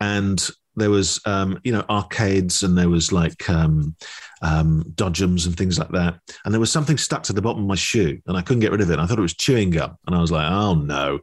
and 0.00 0.50
there 0.76 0.90
was, 0.90 1.20
um, 1.26 1.60
you 1.64 1.72
know, 1.72 1.84
arcades 1.90 2.62
and 2.62 2.78
there 2.78 2.88
was 2.88 3.12
like 3.12 3.48
um, 3.50 3.96
um, 4.42 4.84
dodgems 4.94 5.46
and 5.46 5.56
things 5.56 5.78
like 5.78 5.90
that. 5.90 6.18
And 6.44 6.54
there 6.54 6.60
was 6.60 6.72
something 6.72 6.96
stuck 6.96 7.24
to 7.24 7.32
the 7.32 7.42
bottom 7.42 7.62
of 7.62 7.68
my 7.68 7.74
shoe 7.74 8.20
and 8.26 8.36
I 8.36 8.42
couldn't 8.42 8.60
get 8.60 8.70
rid 8.72 8.80
of 8.80 8.90
it. 8.90 8.98
I 8.98 9.06
thought 9.06 9.18
it 9.18 9.22
was 9.22 9.34
chewing 9.34 9.70
gum. 9.70 9.96
And 10.06 10.14
I 10.14 10.20
was 10.20 10.30
like, 10.30 10.50
oh 10.50 10.74
no. 10.74 11.18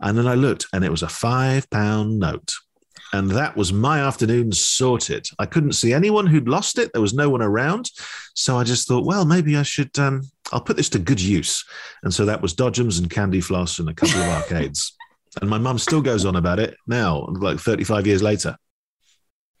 And 0.00 0.16
then 0.16 0.26
I 0.26 0.34
looked 0.34 0.66
and 0.72 0.84
it 0.84 0.90
was 0.90 1.02
a 1.02 1.08
five 1.08 1.68
pound 1.70 2.18
note. 2.18 2.52
And 3.12 3.30
that 3.30 3.56
was 3.56 3.72
my 3.72 4.00
afternoon 4.00 4.52
sorted. 4.52 5.28
I 5.38 5.46
couldn't 5.46 5.72
see 5.72 5.92
anyone 5.92 6.26
who'd 6.26 6.48
lost 6.48 6.78
it. 6.78 6.92
There 6.92 7.02
was 7.02 7.14
no 7.14 7.30
one 7.30 7.42
around. 7.42 7.90
So 8.34 8.56
I 8.56 8.64
just 8.64 8.88
thought, 8.88 9.06
well, 9.06 9.24
maybe 9.24 9.56
I 9.56 9.62
should, 9.62 9.96
um, 9.98 10.22
I'll 10.52 10.60
put 10.60 10.76
this 10.76 10.88
to 10.90 10.98
good 10.98 11.20
use. 11.20 11.64
And 12.02 12.12
so 12.12 12.24
that 12.24 12.40
was 12.40 12.54
Dodgems 12.54 12.98
and 12.98 13.10
Candy 13.10 13.40
Floss 13.40 13.78
and 13.78 13.88
a 13.88 13.94
couple 13.94 14.20
of 14.20 14.28
arcades. 14.42 14.94
And 15.40 15.50
my 15.50 15.58
mum 15.58 15.78
still 15.78 16.00
goes 16.00 16.24
on 16.24 16.36
about 16.36 16.58
it 16.58 16.76
now, 16.86 17.26
like 17.28 17.58
35 17.58 18.06
years 18.06 18.22
later. 18.22 18.56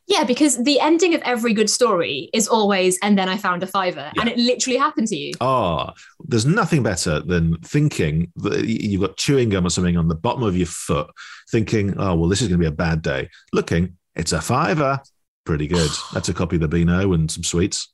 Yeah, 0.08 0.22
because 0.22 0.62
the 0.62 0.78
ending 0.78 1.14
of 1.14 1.22
every 1.22 1.52
good 1.52 1.68
story 1.68 2.30
is 2.32 2.46
always, 2.46 2.96
and 3.02 3.18
then 3.18 3.28
I 3.28 3.36
found 3.36 3.64
a 3.64 3.66
fiver, 3.66 4.12
and 4.16 4.28
it 4.28 4.38
literally 4.38 4.78
happened 4.78 5.08
to 5.08 5.16
you. 5.16 5.32
Oh, 5.40 5.90
there's 6.20 6.46
nothing 6.46 6.84
better 6.84 7.18
than 7.18 7.56
thinking 7.58 8.30
that 8.36 8.64
you've 8.66 9.00
got 9.00 9.16
chewing 9.16 9.48
gum 9.48 9.66
or 9.66 9.70
something 9.70 9.96
on 9.96 10.06
the 10.06 10.14
bottom 10.14 10.44
of 10.44 10.56
your 10.56 10.68
foot, 10.68 11.10
thinking, 11.50 11.98
oh, 11.98 12.14
well, 12.14 12.28
this 12.28 12.40
is 12.40 12.46
going 12.46 12.60
to 12.60 12.62
be 12.62 12.68
a 12.68 12.72
bad 12.72 13.02
day. 13.02 13.28
Looking, 13.52 13.96
it's 14.14 14.32
a 14.32 14.40
fiver. 14.40 15.00
Pretty 15.44 15.66
good. 15.66 15.90
That's 16.14 16.28
a 16.28 16.34
copy 16.34 16.54
of 16.54 16.62
the 16.62 16.68
Beano 16.68 17.12
and 17.12 17.28
some 17.28 17.42
sweets. 17.42 17.92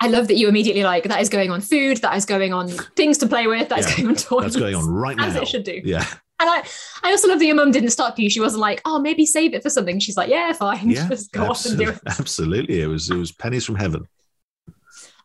I 0.00 0.08
love 0.08 0.28
that 0.28 0.36
you 0.36 0.48
immediately 0.48 0.82
like 0.82 1.04
that 1.04 1.20
is 1.20 1.28
going 1.28 1.50
on 1.50 1.60
food, 1.60 1.98
that 1.98 2.16
is 2.16 2.24
going 2.24 2.52
on 2.54 2.68
things 2.96 3.18
to 3.18 3.26
play 3.26 3.46
with, 3.46 3.68
that 3.68 3.80
is 3.80 3.90
Yeah, 3.90 3.96
going 3.96 4.08
on 4.08 4.14
toys. 4.16 4.42
That's 4.44 4.56
going 4.56 4.74
on 4.74 4.86
right 4.88 5.16
now. 5.16 5.26
As 5.26 5.36
it 5.36 5.46
should 5.48 5.64
do. 5.64 5.80
Yeah. 5.84 6.06
And 6.40 6.48
I, 6.48 6.62
I 7.02 7.10
also 7.10 7.28
love 7.28 7.38
that 7.38 7.44
your 7.44 7.54
mum 7.56 7.70
didn't 7.70 7.90
stop 7.90 8.18
you. 8.18 8.30
She 8.30 8.40
wasn't 8.40 8.62
like, 8.62 8.80
oh, 8.86 8.98
maybe 8.98 9.26
save 9.26 9.52
it 9.52 9.62
for 9.62 9.68
something. 9.68 10.00
She's 10.00 10.16
like, 10.16 10.30
yeah, 10.30 10.52
fine, 10.54 10.88
Yeah. 10.90 11.06
just 11.08 11.32
go 11.32 11.44
off 11.50 11.66
and 11.66 11.76
do 11.76 11.90
it. 11.90 11.98
Absolutely. 12.06 12.80
It 12.80 12.86
was 12.86 13.10
it 13.10 13.16
was 13.16 13.30
pennies 13.30 13.66
from 13.66 13.74
heaven. 13.74 14.06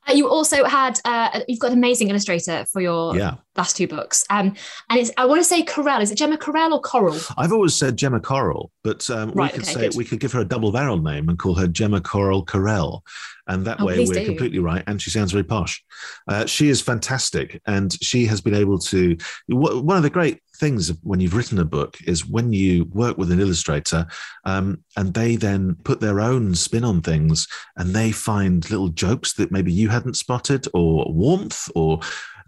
Uh, 0.07 0.13
you 0.13 0.27
also 0.29 0.63
had, 0.65 0.99
uh, 1.05 1.41
you've 1.47 1.59
got 1.59 1.71
an 1.71 1.77
amazing 1.77 2.09
illustrator 2.09 2.65
for 2.71 2.81
your 2.81 3.15
Yeah. 3.15 3.35
last 3.55 3.75
two 3.75 3.87
books. 3.87 4.23
Um, 4.29 4.53
and 4.89 4.99
it's, 4.99 5.11
I 5.17 5.25
want 5.25 5.39
to 5.39 5.43
say 5.43 5.63
Correll. 5.63 6.01
Is 6.01 6.11
it 6.11 6.17
Gemma 6.17 6.37
Correll 6.37 6.71
or 6.71 6.81
Coral? 6.81 7.17
I've 7.37 7.51
always 7.53 7.73
said 7.75 7.97
Gemma 7.97 8.19
Coral, 8.19 8.71
but 8.83 9.09
um, 9.09 9.31
Right, 9.31 9.51
we 9.51 9.59
could 9.59 9.63
okay, 9.63 9.73
say 9.73 9.79
good. 9.89 9.95
we 9.97 10.05
could 10.05 10.19
give 10.19 10.31
her 10.33 10.41
a 10.41 10.45
double 10.45 10.71
barrel 10.71 11.01
name 11.01 11.29
and 11.29 11.39
call 11.39 11.55
her 11.55 11.67
Gemma 11.67 12.01
Coral 12.01 12.45
Correll, 12.45 13.01
and 13.47 13.65
that 13.65 13.79
Oh, 13.81 13.85
way 13.85 13.99
we're 14.05 14.19
do. 14.19 14.25
completely 14.25 14.59
right. 14.59 14.83
And 14.87 15.01
she 15.01 15.09
sounds 15.09 15.31
very 15.31 15.43
posh. 15.43 15.83
Uh, 16.27 16.45
she 16.45 16.69
is 16.69 16.81
fantastic, 16.81 17.61
and 17.65 17.95
she 18.03 18.25
has 18.25 18.41
been 18.41 18.55
able 18.55 18.77
to. 18.79 19.17
One 19.47 19.97
of 19.97 20.03
the 20.03 20.09
great 20.09 20.39
things 20.55 20.91
when 21.03 21.19
you've 21.19 21.35
written 21.35 21.59
a 21.59 21.65
book 21.65 21.97
is 22.05 22.25
when 22.25 22.53
you 22.53 22.85
work 22.85 23.17
with 23.17 23.31
an 23.31 23.39
illustrator, 23.39 24.07
um, 24.43 24.83
and 24.97 25.13
they 25.13 25.35
then 25.35 25.75
put 25.83 25.99
their 25.99 26.19
own 26.19 26.55
spin 26.55 26.83
on 26.83 27.01
things, 27.01 27.47
and 27.77 27.93
they 27.93 28.11
find 28.11 28.69
little 28.69 28.89
jokes 28.89 29.33
that 29.33 29.51
maybe 29.51 29.71
you 29.71 29.89
hadn't 29.89 30.17
spotted, 30.17 30.67
or 30.73 31.11
warmth, 31.11 31.69
or 31.75 31.99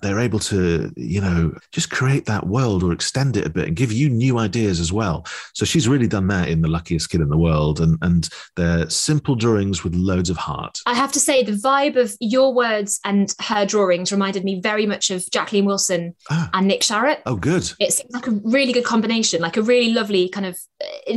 they're 0.02 0.20
able 0.20 0.40
to, 0.40 0.92
you 0.96 1.20
know, 1.20 1.54
just 1.72 1.90
create 1.90 2.26
that 2.26 2.48
world 2.48 2.84
or 2.84 2.92
extend 2.92 3.36
it 3.36 3.46
a 3.46 3.50
bit 3.50 3.68
and 3.68 3.76
give 3.76 3.92
you 3.92 4.10
new 4.10 4.38
ideas 4.38 4.80
as 4.80 4.94
well. 4.94 5.26
So 5.54 5.66
she's 5.66 5.88
really 5.88 6.08
done 6.08 6.28
that 6.28 6.50
in 6.50 6.62
The 6.62 6.68
Luckiest 6.68 7.10
Kid 7.10 7.22
in 7.22 7.30
the 7.30 7.38
World. 7.38 7.80
And, 7.80 7.98
and 8.02 8.30
they're 8.56 8.90
simple 8.90 9.36
drawings 9.36 9.84
with 9.84 9.96
loads 9.96 10.30
of 10.30 10.38
heart. 10.38 10.80
I 10.86 10.94
have 10.94 11.12
to 11.14 11.20
say, 11.20 11.44
the 11.44 11.54
vibe 11.54 11.96
of 11.96 12.16
your 12.20 12.54
words 12.54 13.00
and 13.04 13.34
her 13.42 13.66
drawings 13.66 14.12
reminded 14.12 14.44
me 14.44 14.62
very 14.62 14.86
much 14.86 15.10
of 15.10 15.30
Jacqueline 15.32 15.66
Wilson 15.66 16.16
ah. 16.30 16.50
and 16.54 16.68
Nick 16.68 16.82
Sharratt. 16.82 17.22
Oh, 17.26 17.36
good. 17.36 17.72
It 17.80 17.94
seems 17.94 18.14
like 18.14 18.28
a 18.28 18.40
really 18.44 18.74
good 18.74 18.86
combination, 18.86 19.42
like 19.42 19.58
a 19.58 19.62
really 19.62 19.94
lovely 19.94 20.30
kind 20.30 20.46
of, 20.46 20.60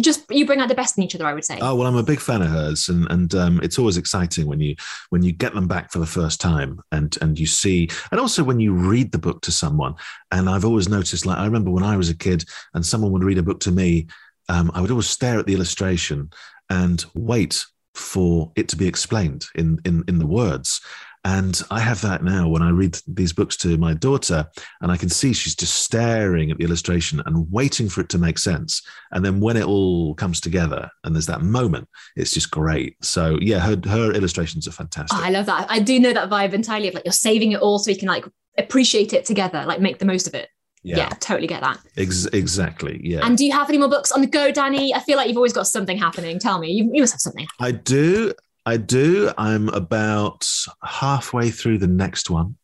just 0.01 0.25
you 0.31 0.47
bring 0.47 0.61
out 0.61 0.69
the 0.69 0.75
best 0.75 0.97
in 0.97 1.05
each 1.05 1.15
other, 1.15 1.27
I 1.27 1.35
would 1.35 1.45
say. 1.45 1.59
Oh, 1.61 1.75
well, 1.75 1.87
I'm 1.87 1.97
a 1.97 2.03
big 2.03 2.21
fan 2.21 2.41
of 2.41 2.49
hers. 2.49 2.89
And, 2.89 3.07
and 3.11 3.35
um, 3.35 3.61
it's 3.63 3.79
always 3.79 3.99
exciting 3.99 4.47
when 4.47 4.61
you, 4.61 4.75
when 5.11 5.23
you 5.23 5.33
get 5.33 5.55
them 5.55 5.69
back 5.69 5.93
for 5.93 5.99
the 5.99 6.07
first 6.07 6.41
time 6.41 6.81
and, 6.93 7.17
and 7.21 7.39
you 7.39 7.47
see, 7.47 7.91
and 8.11 8.19
also 8.19 8.43
when 8.43 8.59
you 8.59 8.70
read 8.73 9.13
the 9.13 9.19
book 9.19 9.43
to 9.43 9.53
someone. 9.53 9.95
And 10.31 10.49
I've 10.49 10.65
always 10.65 10.89
noticed, 10.89 11.27
like, 11.27 11.39
I 11.39 11.45
remember 11.45 11.71
when 11.71 11.85
I 11.85 11.97
was 11.97 12.09
a 12.09 12.17
kid 12.17 12.45
and 12.75 12.85
someone 12.85 13.13
would 13.13 13.25
read 13.25 13.39
a 13.39 13.43
book 13.43 13.61
to 13.61 13.73
me, 13.73 14.07
um, 14.49 14.71
I 14.75 14.81
would 14.81 14.91
always 14.91 15.09
stare 15.09 15.39
at 15.39 15.47
the 15.47 15.55
illustration 15.55 16.31
and 16.69 17.05
wait 17.15 17.65
for 17.95 18.53
it 18.57 18.69
to 18.69 18.77
be 18.77 18.87
explained 18.87 19.47
in, 19.55 19.79
in, 19.85 20.05
in 20.09 20.19
the 20.19 20.27
words. 20.27 20.81
And 21.25 21.61
I 21.71 21.81
have 21.81 22.01
that 22.01 22.25
now 22.25 22.49
when 22.49 22.63
I 22.63 22.71
read 22.71 22.99
these 23.07 23.35
books 23.35 23.55
to 23.59 23.77
my 23.77 23.93
daughter, 23.93 24.47
and 24.81 24.91
I 24.91 24.97
can 24.97 25.11
see 25.11 25.35
she's 25.35 25.55
just 25.55 25.83
staring 25.83 26.51
at 26.51 26.57
the 26.57 26.65
illustration 26.65 27.21
and 27.27 27.51
waiting 27.53 27.91
for 27.91 28.01
it 28.01 28.09
to 28.11 28.19
make 28.19 28.39
sense. 28.39 28.81
And 29.13 29.23
then 29.23 29.39
when 29.39 29.59
it 29.59 29.67
all 29.67 30.15
comes 30.15 30.41
together 30.41 30.89
and 31.05 31.15
there's 31.15 31.27
that 31.27 31.43
moment, 31.43 31.89
it's 32.17 32.33
just 32.33 32.51
great. 32.51 32.97
So 33.05 33.39
yeah, 33.43 33.59
her 33.59 33.79
her 33.87 34.13
illustrations 34.13 34.67
are 34.67 34.73
fantastic. 34.73 35.19
Oh, 35.19 35.23
I 35.23 35.29
love 35.29 35.45
that. 35.47 35.67
I 35.71 35.81
do 35.81 36.01
know 36.01 36.15
that 36.15 36.31
vibe 36.31 36.55
entirely 36.55 36.89
of 36.89 36.95
like 36.95 37.05
you're 37.05 37.13
saving 37.13 37.53
it 37.53 37.61
all 37.61 37.79
so 37.79 37.91
you 37.91 37.99
can 37.99 38.09
like 38.09 38.25
appreciate 38.61 39.13
it 39.13 39.25
together, 39.25 39.65
like 39.67 39.81
make 39.81 39.99
the 39.99 40.05
most 40.05 40.27
of 40.27 40.35
it. 40.35 40.49
Yeah. 40.83 40.97
yeah, 40.97 41.09
totally 41.21 41.47
get 41.47 41.61
that. 41.61 41.79
Ex- 41.99 42.25
exactly. 42.27 43.01
Yeah. 43.05 43.21
And 43.23 43.37
do 43.37 43.45
you 43.45 43.53
have 43.53 43.69
any 43.69 43.77
more 43.77 43.91
books 43.91 44.11
on 44.13 44.23
the 44.23 44.27
go, 44.27 44.51
Danny? 44.51 44.95
I 44.95 45.01
feel 45.01 45.19
like 45.19 45.29
you've 45.29 45.37
always 45.37 45.53
got 45.53 45.67
something 45.67 45.99
happening. 45.99 46.39
Tell 46.39 46.59
me, 46.59 46.71
you, 46.71 46.91
you 46.93 47.03
must 47.03 47.13
have 47.13 47.21
something. 47.21 47.47
I 47.61 47.73
do. 47.73 48.33
I 48.65 48.79
do. 48.79 49.31
I'm 49.37 49.69
about 49.71 50.49
halfway 50.83 51.51
through 51.51 51.79
the 51.79 51.87
next 51.87 52.31
one. 52.31 52.57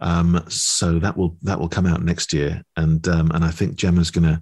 Um, 0.00 0.44
so 0.48 0.98
that 1.00 1.16
will 1.16 1.36
that 1.42 1.58
will 1.58 1.68
come 1.68 1.86
out 1.86 2.04
next 2.04 2.32
year, 2.32 2.62
and 2.76 3.06
um, 3.08 3.32
and 3.32 3.44
I 3.44 3.50
think 3.50 3.74
Gemma's 3.74 4.12
going 4.12 4.24
to 4.28 4.40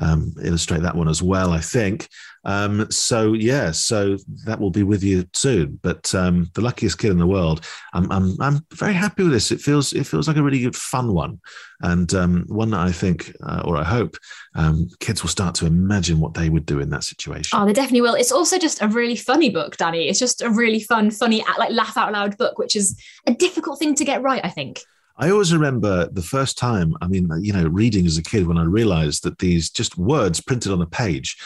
um, 0.00 0.34
illustrate 0.42 0.82
that 0.82 0.96
one 0.96 1.08
as 1.08 1.22
well. 1.22 1.52
I 1.52 1.60
think. 1.60 2.08
Um, 2.44 2.90
so 2.90 3.32
yeah, 3.32 3.70
so 3.70 4.18
that 4.44 4.60
will 4.60 4.70
be 4.70 4.82
with 4.82 5.02
you 5.02 5.26
soon. 5.32 5.78
But 5.82 6.14
um, 6.14 6.50
the 6.54 6.60
luckiest 6.60 6.98
kid 6.98 7.10
in 7.10 7.18
the 7.18 7.26
world, 7.26 7.64
I'm, 7.92 8.10
I'm 8.12 8.40
I'm 8.40 8.66
very 8.72 8.92
happy 8.92 9.22
with 9.22 9.32
this. 9.32 9.50
It 9.50 9.60
feels 9.60 9.92
it 9.92 10.06
feels 10.06 10.28
like 10.28 10.36
a 10.36 10.42
really 10.42 10.60
good 10.60 10.76
fun 10.76 11.14
one, 11.14 11.40
and 11.80 12.12
um, 12.14 12.44
one 12.48 12.70
that 12.70 12.80
I 12.80 12.92
think 12.92 13.34
uh, 13.42 13.62
or 13.64 13.76
I 13.76 13.84
hope 13.84 14.16
um, 14.54 14.88
kids 15.00 15.22
will 15.22 15.30
start 15.30 15.54
to 15.56 15.66
imagine 15.66 16.20
what 16.20 16.34
they 16.34 16.50
would 16.50 16.66
do 16.66 16.80
in 16.80 16.90
that 16.90 17.04
situation. 17.04 17.58
Oh, 17.58 17.66
they 17.66 17.72
definitely 17.72 18.02
will. 18.02 18.14
It's 18.14 18.32
also 18.32 18.58
just 18.58 18.82
a 18.82 18.88
really 18.88 19.16
funny 19.16 19.50
book, 19.50 19.76
Danny. 19.76 20.08
It's 20.08 20.18
just 20.18 20.42
a 20.42 20.50
really 20.50 20.80
fun, 20.80 21.10
funny, 21.10 21.44
like 21.58 21.70
laugh 21.70 21.96
out 21.96 22.12
loud 22.12 22.36
book, 22.36 22.58
which 22.58 22.76
is 22.76 23.00
a 23.26 23.32
difficult 23.32 23.78
thing 23.78 23.94
to 23.94 24.04
get 24.04 24.22
right. 24.22 24.44
I 24.44 24.50
think. 24.50 24.80
I 25.16 25.30
always 25.30 25.54
remember 25.54 26.08
the 26.08 26.22
first 26.22 26.58
time, 26.58 26.96
I 27.00 27.06
mean, 27.06 27.30
you 27.40 27.52
know, 27.52 27.68
reading 27.68 28.04
as 28.04 28.18
a 28.18 28.22
kid 28.22 28.48
when 28.48 28.58
I 28.58 28.64
realized 28.64 29.22
that 29.22 29.38
these 29.38 29.70
just 29.70 29.96
words 29.96 30.40
printed 30.40 30.72
on 30.72 30.82
a 30.82 30.86
page 30.86 31.36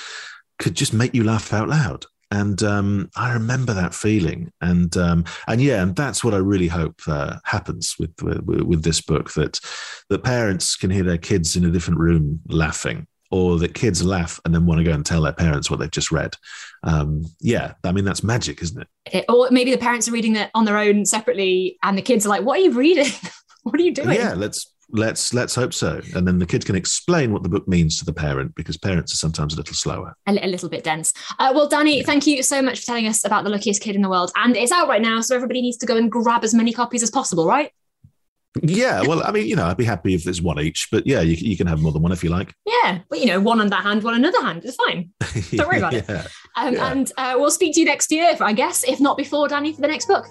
could 0.59 0.75
just 0.75 0.93
make 0.93 1.15
you 1.15 1.25
laugh 1.25 1.53
out 1.53 1.69
loud. 1.69 2.05
And 2.31 2.63
um, 2.63 3.11
I 3.17 3.33
remember 3.33 3.73
that 3.73 3.95
feeling, 3.95 4.53
and 4.61 4.95
um, 4.99 5.25
and 5.47 5.63
yeah, 5.63 5.83
and 5.83 5.97
that's 5.97 6.23
what 6.23 6.35
I 6.35 6.39
really 6.39 6.69
hope 6.69 7.01
uh, 7.07 7.37
happens 7.45 7.95
with, 7.99 8.13
with, 8.23 8.43
with 8.43 8.83
this 8.83 9.01
book 9.01 9.33
that 9.33 9.59
that 10.11 10.25
parents 10.25 10.77
can 10.77 10.91
hear 10.91 11.05
their 11.05 11.17
kids 11.17 11.57
in 11.57 11.65
a 11.65 11.71
different 11.71 12.01
room 12.01 12.41
laughing, 12.49 13.07
or 13.31 13.59
that 13.61 13.73
kids 13.73 14.05
laugh 14.05 14.39
and 14.45 14.55
then 14.55 14.67
want 14.67 14.77
to 14.77 14.85
go 14.85 14.93
and 14.93 15.07
tell 15.07 15.23
their 15.23 15.33
parents 15.33 15.71
what 15.71 15.81
they've 15.81 15.91
just 15.91 16.13
read. 16.13 16.35
Um, 16.83 17.25
yeah, 17.41 17.73
I 17.83 17.93
mean 17.93 18.05
that's 18.05 18.23
magic, 18.23 18.61
isn't 18.61 18.83
it? 18.83 18.89
it? 19.11 19.25
Or 19.31 19.49
maybe 19.51 19.71
the 19.71 19.79
parents 19.79 20.07
are 20.07 20.13
reading 20.13 20.37
it 20.37 20.51
on 20.55 20.67
their 20.67 20.77
own 20.77 21.07
separately, 21.07 21.79
and 21.83 21.97
the 21.97 22.03
kids 22.03 22.27
are 22.27 22.31
like, 22.31 22.43
"What 22.43 22.59
are 22.59 22.63
you 22.63 22.73
reading?" 22.73 23.11
what 23.63 23.81
are 23.81 23.85
you 23.85 23.95
doing? 23.95 24.13
Yeah, 24.13 24.35
let's 24.35 24.71
let's 24.91 25.35
let's 25.35 25.55
hope 25.55 25.75
so. 25.75 26.01
And 26.15 26.27
then 26.27 26.39
the 26.39 26.47
kid 26.47 26.65
can 26.65 26.77
explain 26.77 27.33
what 27.33 27.43
the 27.43 27.49
book 27.49 27.67
means 27.69 27.99
to 27.99 28.05
the 28.05 28.13
parent 28.13 28.55
because 28.55 28.77
parents 28.77 29.13
are 29.13 29.17
sometimes 29.17 29.55
a 29.55 29.57
little 29.57 29.75
slower, 29.75 30.15
a, 30.27 30.33
a 30.33 30.49
little 30.49 30.69
bit 30.69 30.85
dense. 30.85 31.13
Uh, 31.39 31.53
well, 31.55 31.69
Danny, 31.69 31.99
yeah. 31.99 32.05
thank 32.05 32.27
you 32.27 32.43
so 32.43 32.63
much 32.63 32.81
for 32.81 32.87
telling 32.87 33.07
us 33.07 33.25
about 33.25 33.45
the 33.45 33.51
luckiest 33.51 33.83
kid 33.83 33.97
in 33.97 34.03
the 34.03 34.09
world, 34.09 34.33
and 34.37 34.57
it's 34.57 34.73
out 34.73 34.89
right 34.89 35.03
now, 35.03 35.21
so 35.21 35.35
everybody 35.35 35.63
needs 35.63 35.77
to 35.79 35.87
go 35.87 35.97
and 35.97 36.11
grab 36.11 36.45
as 36.45 36.55
many 36.55 36.73
copies 36.73 37.03
as 37.03 37.11
possible, 37.11 37.47
right? 37.47 37.73
Yeah, 38.63 39.03
well, 39.03 39.23
I 39.25 39.31
mean, 39.31 39.47
you 39.47 39.55
know, 39.55 39.67
I'd 39.67 39.77
be 39.77 39.85
happy 39.85 40.15
if 40.15 40.25
there's 40.25 40.43
one 40.43 40.59
each, 40.59 40.89
but 40.91 41.07
yeah, 41.07 41.21
you, 41.21 41.35
you 41.35 41.57
can 41.57 41.67
have 41.67 41.81
more 41.81 41.93
than 41.93 42.03
one 42.03 42.13
if 42.13 42.25
you 42.25 42.31
like. 42.31 42.55
Yeah, 42.67 43.01
but 43.09 43.21
you 43.21 43.27
know, 43.27 43.41
one 43.41 43.61
on 43.61 43.69
that 43.69 43.83
hand, 43.83 44.03
one 44.03 44.15
on 44.15 44.21
another 44.21 44.43
hand, 44.43 44.65
it's 44.65 44.77
fine. 44.77 45.11
Don't 45.57 45.69
worry 45.69 45.79
about 45.79 45.93
yeah. 45.93 46.03
it. 46.09 46.27
Um, 46.57 46.75
yeah. 46.75 46.91
And 46.91 47.13
uh, 47.17 47.35
we'll 47.37 47.51
speak 47.51 47.75
to 47.75 47.81
you 47.81 47.87
next 47.87 48.11
year, 48.11 48.35
I 48.41 48.53
guess, 48.53 48.85
if 48.85 49.01
not 49.01 49.17
before, 49.17 49.49
Danny, 49.49 49.73
for 49.73 49.81
the 49.81 49.89
next 49.89 50.07
book. 50.07 50.27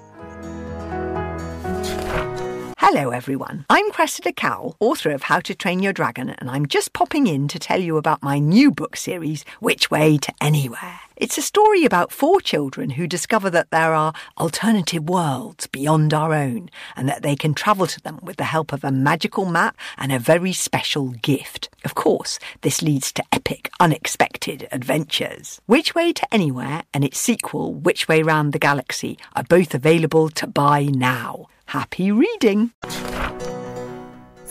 Hello, 2.80 3.10
everyone. 3.10 3.66
I'm 3.72 3.92
Cressida 3.92 4.32
Cowell, 4.32 4.78
author 4.80 5.10
of 5.10 5.24
How 5.24 5.40
to 5.40 5.56
Train 5.56 5.80
Your 5.80 5.94
Dragon, 5.94 6.30
and 6.30 6.48
I'm 6.48 6.68
just 6.68 6.94
popping 6.94 7.26
in 7.26 7.48
to 7.48 7.58
tell 7.58 7.82
you 7.82 7.98
about 7.98 8.22
my 8.22 8.38
new 8.38 8.70
book 8.70 8.96
series, 8.96 9.44
Which 9.60 9.90
Way 9.90 10.20
to 10.20 10.32
Anywhere. 10.40 11.00
It's 11.20 11.40
a 11.40 11.42
story 11.42 11.84
about 11.84 12.12
four 12.12 12.40
children 12.42 12.92
who 12.92 13.08
discover 13.08 13.50
that 13.50 13.72
there 13.72 13.96
are 13.96 14.14
alternative 14.38 15.10
worlds 15.10 15.66
beyond 15.66 16.14
our 16.14 16.32
own 16.32 16.70
and 16.96 17.10
that 17.10 17.24
they 17.24 17.36
can 17.36 17.56
travel 17.56 17.88
to 17.88 18.00
them 18.00 18.20
with 18.22 18.38
the 18.38 18.44
help 18.44 18.72
of 18.72 18.84
a 18.84 18.92
magical 18.92 19.46
map 19.46 19.76
and 19.98 20.12
a 20.12 20.20
very 20.20 20.54
special 20.54 21.10
gift. 21.10 21.70
Of 21.84 21.96
course, 21.96 22.38
this 22.62 22.84
leads 22.84 23.12
to 23.14 23.24
epic, 23.32 23.72
unexpected 23.80 24.68
adventures. 24.72 25.60
Which 25.66 25.96
Way 25.96 26.14
to 26.14 26.32
Anywhere 26.32 26.84
and 26.94 27.04
its 27.04 27.18
sequel, 27.18 27.74
Which 27.74 28.08
Way 28.08 28.22
Round 28.22 28.54
the 28.54 28.60
Galaxy, 28.60 29.18
are 29.36 29.44
both 29.44 29.74
available 29.74 30.30
to 30.30 30.46
buy 30.46 30.84
now. 30.84 31.48
Happy 31.66 32.12
reading! 32.12 32.74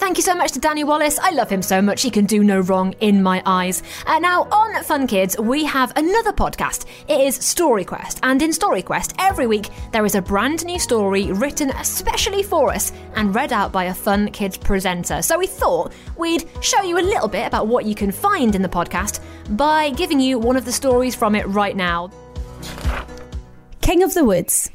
Thank 0.06 0.18
you 0.18 0.22
so 0.22 0.36
much 0.36 0.52
to 0.52 0.60
Danny 0.60 0.84
Wallace. 0.84 1.18
I 1.18 1.30
love 1.30 1.50
him 1.50 1.62
so 1.62 1.82
much. 1.82 2.00
He 2.00 2.12
can 2.12 2.26
do 2.26 2.44
no 2.44 2.60
wrong 2.60 2.92
in 3.00 3.24
my 3.24 3.42
eyes. 3.44 3.82
Uh, 4.06 4.20
now, 4.20 4.44
on 4.52 4.84
Fun 4.84 5.08
Kids, 5.08 5.36
we 5.36 5.64
have 5.64 5.92
another 5.96 6.32
podcast. 6.32 6.86
It 7.08 7.22
is 7.22 7.34
Story 7.34 7.84
Quest. 7.84 8.20
And 8.22 8.40
in 8.40 8.52
Story 8.52 8.82
Quest, 8.82 9.14
every 9.18 9.48
week 9.48 9.68
there 9.90 10.06
is 10.06 10.14
a 10.14 10.22
brand 10.22 10.64
new 10.64 10.78
story 10.78 11.32
written 11.32 11.70
especially 11.70 12.44
for 12.44 12.72
us 12.72 12.92
and 13.16 13.34
read 13.34 13.52
out 13.52 13.72
by 13.72 13.86
a 13.86 13.94
Fun 13.94 14.30
Kids 14.30 14.56
presenter. 14.56 15.22
So 15.22 15.36
we 15.40 15.48
thought 15.48 15.92
we'd 16.16 16.48
show 16.60 16.82
you 16.82 16.98
a 16.98 17.00
little 17.00 17.26
bit 17.26 17.44
about 17.44 17.66
what 17.66 17.84
you 17.84 17.96
can 17.96 18.12
find 18.12 18.54
in 18.54 18.62
the 18.62 18.68
podcast 18.68 19.18
by 19.56 19.90
giving 19.90 20.20
you 20.20 20.38
one 20.38 20.56
of 20.56 20.64
the 20.64 20.72
stories 20.72 21.16
from 21.16 21.34
it 21.34 21.48
right 21.48 21.74
now. 21.74 22.12
King 23.80 24.04
of 24.04 24.14
the 24.14 24.24
Woods 24.24 24.70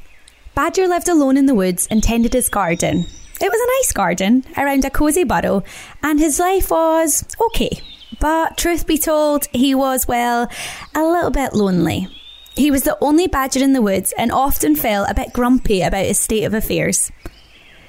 Badger 0.56 0.88
lived 0.88 1.08
alone 1.08 1.38
in 1.38 1.46
the 1.46 1.56
woods 1.56 1.88
and 1.90 2.04
tended 2.04 2.34
his 2.34 2.50
garden. 2.50 3.06
It 3.42 3.52
was 3.52 3.60
a 3.60 3.80
nice 3.80 3.92
garden 3.92 4.46
around 4.56 4.86
a 4.86 4.92
cosy 4.92 5.24
burrow, 5.24 5.64
and 6.04 6.20
his 6.20 6.40
life 6.40 6.70
was 6.70 7.26
okay. 7.48 7.82
But 8.20 8.56
truth 8.56 8.86
be 8.86 9.00
told, 9.00 9.48
he 9.52 9.74
was, 9.74 10.08
well, 10.08 10.48
a 10.94 11.04
little 11.04 11.32
bit 11.32 11.54
lonely. 11.54 12.08
He 12.56 12.70
was 12.70 12.84
the 12.84 12.98
only 13.02 13.26
badger 13.26 13.64
in 13.64 13.74
the 13.74 13.82
woods 13.82 14.14
and 14.16 14.32
often 14.32 14.76
felt 14.76 15.10
a 15.10 15.16
bit 15.16 15.34
grumpy 15.34 15.82
about 15.82 16.06
his 16.06 16.20
state 16.20 16.44
of 16.44 16.54
affairs. 16.54 17.12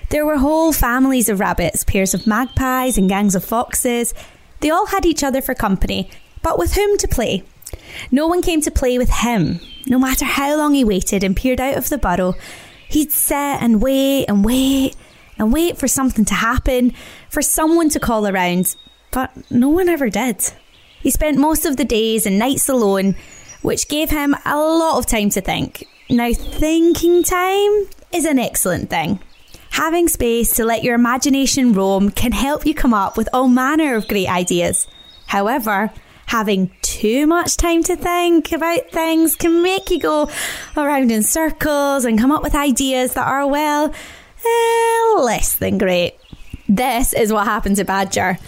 There 0.09 0.25
were 0.25 0.39
whole 0.39 0.73
families 0.73 1.29
of 1.29 1.41
rabbits, 1.41 1.85
pairs 1.85 2.15
of 2.15 2.27
magpies, 2.27 2.97
and 2.97 3.09
gangs 3.09 3.35
of 3.35 3.45
foxes. 3.45 4.15
They 4.61 4.71
all 4.71 4.87
had 4.87 5.05
each 5.05 5.23
other 5.23 5.43
for 5.43 5.55
company, 5.55 6.09
but 6.43 6.59
with 6.59 6.75
whom 6.75 6.97
to 6.97 7.09
play? 7.09 7.45
No 8.11 8.27
one 8.27 8.41
came 8.41 8.63
to 8.63 8.71
play 8.71 8.97
with 8.97 9.11
him. 9.11 9.61
No 9.87 9.99
matter 9.99 10.25
how 10.25 10.57
long 10.57 10.73
he 10.73 10.85
waited 10.85 11.23
and 11.23 11.37
peered 11.37 11.61
out 11.61 11.77
of 11.77 11.91
the 11.91 11.99
burrow, 11.99 12.37
he'd 12.89 13.13
sit 13.13 13.35
and 13.35 13.83
wait 13.83 14.27
and 14.27 14.45
wait 14.45 14.97
and 15.39 15.53
wait 15.53 15.79
for 15.79 15.89
something 15.89 16.25
to 16.27 16.35
happen, 16.35 16.93
for 17.29 17.43
someone 17.43 17.89
to 17.91 18.01
call 18.01 18.27
around, 18.27 18.77
but 19.11 19.31
no 19.51 19.69
one 19.69 19.89
ever 19.89 20.11
did. 20.11 20.43
He 21.01 21.11
spent 21.11 21.39
most 21.39 21.65
of 21.65 21.77
the 21.77 21.85
days 21.85 22.27
and 22.27 22.39
nights 22.39 22.69
alone, 22.69 23.17
which 23.63 23.89
gave 23.89 24.11
him 24.11 24.37
a 24.45 24.57
lot 24.57 24.99
of 24.99 25.07
time 25.07 25.31
to 25.31 25.41
think. 25.41 25.87
Now, 26.09 26.33
thinking 26.33 27.23
time 27.23 27.87
is 28.13 28.25
an 28.25 28.39
excellent 28.39 28.91
thing. 28.91 29.21
Having 29.71 30.09
space 30.09 30.55
to 30.57 30.65
let 30.65 30.85
your 30.85 30.95
imagination 30.95 31.73
roam 31.73 32.11
can 32.11 32.33
help 32.33 32.67
you 32.67 32.75
come 32.75 32.93
up 32.93 33.17
with 33.17 33.29
all 33.33 33.49
manner 33.49 33.95
of 33.97 34.07
great 34.07 34.29
ideas. 34.29 34.87
However, 35.27 35.91
having 36.27 36.71
too 36.83 37.27
much 37.27 37.57
time 37.57 37.83
to 37.85 37.97
think 37.97 38.53
about 38.53 38.91
things 38.91 39.35
can 39.35 39.63
make 39.63 39.91
you 39.91 39.99
go 39.99 40.31
around 40.77 41.11
in 41.11 41.23
circles 41.23 42.05
and 42.05 42.19
come 42.19 42.31
up 42.31 42.43
with 42.43 42.55
ideas 42.55 43.15
that 43.15 43.27
are, 43.27 43.47
well, 43.47 43.95
less 45.21 45.55
than 45.55 45.79
great. 45.79 46.15
This 46.69 47.13
is 47.13 47.33
what 47.33 47.47
happened 47.47 47.77
to 47.77 47.85
Badger. 47.85 48.39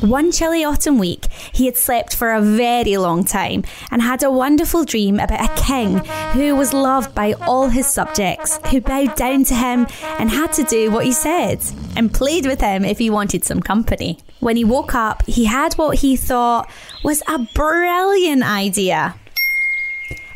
One 0.00 0.32
chilly 0.32 0.64
autumn 0.64 0.98
week, 0.98 1.26
he 1.52 1.64
had 1.64 1.78
slept 1.78 2.14
for 2.14 2.34
a 2.34 2.42
very 2.42 2.98
long 2.98 3.24
time 3.24 3.64
and 3.90 4.02
had 4.02 4.22
a 4.22 4.30
wonderful 4.30 4.84
dream 4.84 5.18
about 5.18 5.40
a 5.40 5.62
king 5.62 5.98
who 6.32 6.54
was 6.54 6.74
loved 6.74 7.14
by 7.14 7.32
all 7.34 7.68
his 7.68 7.86
subjects, 7.86 8.58
who 8.70 8.82
bowed 8.82 9.14
down 9.14 9.44
to 9.44 9.54
him 9.54 9.86
and 10.18 10.30
had 10.30 10.52
to 10.54 10.64
do 10.64 10.90
what 10.90 11.06
he 11.06 11.12
said, 11.12 11.64
and 11.96 12.12
played 12.12 12.44
with 12.44 12.60
him 12.60 12.84
if 12.84 12.98
he 12.98 13.08
wanted 13.08 13.44
some 13.44 13.60
company. 13.60 14.18
When 14.40 14.56
he 14.56 14.64
woke 14.64 14.94
up, 14.94 15.24
he 15.26 15.46
had 15.46 15.72
what 15.74 16.00
he 16.00 16.16
thought 16.16 16.70
was 17.02 17.22
a 17.26 17.38
brilliant 17.54 18.42
idea. 18.42 19.14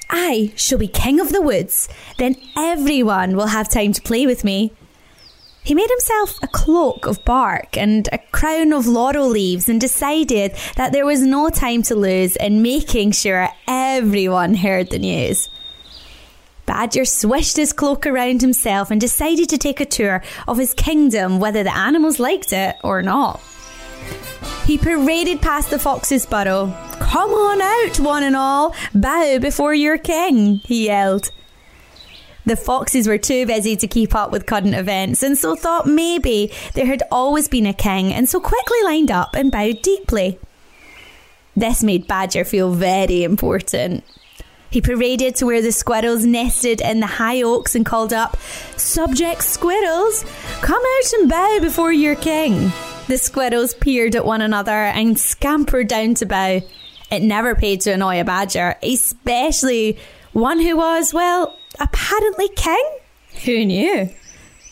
I 0.09 0.53
shall 0.57 0.79
be 0.79 0.89
king 0.89 1.21
of 1.21 1.33
the 1.33 1.43
woods, 1.43 1.91
then 2.17 2.37
everyone 2.57 3.37
will 3.37 3.49
have 3.49 3.69
time 3.69 3.93
to 3.93 4.01
play 4.01 4.25
with 4.25 4.45
me. 4.45 4.73
He 5.63 5.75
made 5.75 5.91
himself 5.91 6.39
a 6.43 6.47
cloak 6.47 7.07
of 7.07 7.25
bark 7.25 7.77
and 7.77 8.09
a 8.11 8.19
crown 8.19 8.73
of 8.73 8.87
laurel 8.87 9.29
leaves 9.29 9.69
and 9.69 9.81
decided 9.81 10.55
that 10.77 10.93
there 10.93 11.05
was 11.05 11.21
no 11.21 11.51
time 11.51 11.83
to 11.85 11.95
lose 11.95 12.37
in 12.37 12.63
making 12.63 13.13
sure 13.13 13.49
everyone 13.67 14.55
heard 14.55 14.91
the 14.91 14.99
news. 14.99 15.49
Badger 16.65 17.05
swished 17.05 17.57
his 17.57 17.73
cloak 17.73 18.07
around 18.07 18.43
himself 18.43 18.91
and 18.91 19.01
decided 19.01 19.49
to 19.49 19.59
take 19.59 19.81
a 19.81 19.87
tour 19.87 20.23
of 20.47 20.59
his 20.59 20.75
kingdom, 20.75 21.39
whether 21.39 21.63
the 21.63 21.75
animals 21.75 22.19
liked 22.19 22.53
it 22.53 22.77
or 22.85 23.03
not. 23.03 23.41
He 24.67 24.77
paraded 24.77 25.41
past 25.41 25.71
the 25.71 25.79
fox's 25.79 26.27
burrow. 26.27 26.75
Come 27.01 27.31
on 27.31 27.63
out, 27.63 28.01
one 28.01 28.23
and 28.23 28.37
all, 28.37 28.75
bow 28.95 29.39
before 29.39 29.73
your 29.73 29.97
king, 29.97 30.57
he 30.65 30.87
yelled. 30.87 31.31
The 32.49 32.57
Foxes 32.57 33.07
were 33.07 33.19
too 33.19 33.45
busy 33.45 33.77
to 33.77 33.87
keep 33.87 34.15
up 34.15 34.33
with 34.33 34.47
current 34.47 34.75
events 34.75 35.23
and 35.23 35.37
so 35.37 35.55
thought 35.55 35.87
maybe 35.87 36.51
there 36.73 36.87
had 36.87 37.03
always 37.13 37.47
been 37.47 37.67
a 37.67 37.75
king 37.75 38.11
and 38.15 38.27
so 38.27 38.41
quickly 38.41 38.79
lined 38.85 39.11
up 39.11 39.35
and 39.35 39.53
bowed 39.53 39.83
deeply. 39.83 40.39
This 41.55 41.83
made 41.83 42.09
Badger 42.09 42.47
feel 42.47 42.73
very 42.73 43.23
important. 43.23 44.03
He 44.71 44.81
paraded 44.81 45.37
to 45.37 45.45
where 45.45 45.61
the 45.61 45.73
squirrels 45.73 46.25
nested 46.25 46.81
in 46.81 47.01
the 47.01 47.07
high 47.07 47.43
oaks 47.43 47.75
and 47.75 47.85
called 47.85 48.15
up, 48.15 48.39
Subject 48.79 49.43
squirrels, 49.43 50.25
come 50.63 50.81
out 50.81 51.13
and 51.19 51.29
bow 51.29 51.59
before 51.61 51.93
your 51.93 52.15
king. 52.15 52.73
The 53.09 53.19
squirrels 53.19 53.75
peered 53.75 54.17
at 54.17 54.25
one 54.25 54.41
another 54.41 54.73
and 54.73 55.19
scampered 55.19 55.89
down 55.89 56.15
to 56.15 56.25
bow. 56.25 56.63
It 57.11 57.23
never 57.23 57.55
paid 57.55 57.83
to 57.83 57.93
annoy 57.93 58.23
a 58.23 58.25
badger, 58.25 58.77
especially 58.83 59.99
one 60.33 60.61
who 60.61 60.79
was, 60.79 61.13
well, 61.13 61.58
apparently 61.81 62.49
king? 62.49 62.99
Who 63.45 63.65
knew? 63.65 64.11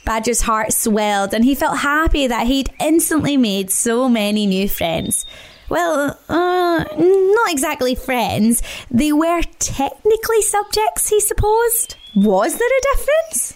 Badger's 0.05 0.43
heart 0.43 0.73
swelled 0.73 1.35
and 1.35 1.45
he 1.45 1.55
felt 1.55 1.79
happy 1.79 2.27
that 2.27 2.47
he'd 2.47 2.71
instantly 2.81 3.37
made 3.37 3.71
so 3.71 4.09
many 4.09 4.47
new 4.47 4.69
friends. 4.69 5.27
Well, 5.69 6.19
uh, 6.29 6.85
not 6.97 7.51
exactly 7.51 7.97
friends. 7.97 8.63
They 8.91 9.13
were 9.13 9.43
technically 9.59 10.43
subjects, 10.43 11.09
he 11.09 11.21
supposed. 11.21 11.97
Was 12.15 12.57
there 12.57 12.69
a 12.69 12.97
difference? 12.97 13.55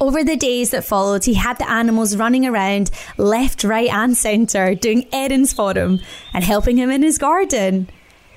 Over 0.00 0.24
the 0.24 0.36
days 0.36 0.70
that 0.70 0.84
followed, 0.84 1.24
he 1.24 1.34
had 1.34 1.58
the 1.58 1.70
animals 1.70 2.16
running 2.16 2.46
around 2.46 2.90
left, 3.16 3.62
right, 3.62 3.92
and 3.92 4.16
centre, 4.16 4.74
doing 4.74 5.06
errands 5.12 5.52
for 5.52 5.76
him 5.76 6.00
and 6.32 6.42
helping 6.42 6.78
him 6.78 6.90
in 6.90 7.02
his 7.02 7.18
garden. 7.18 7.88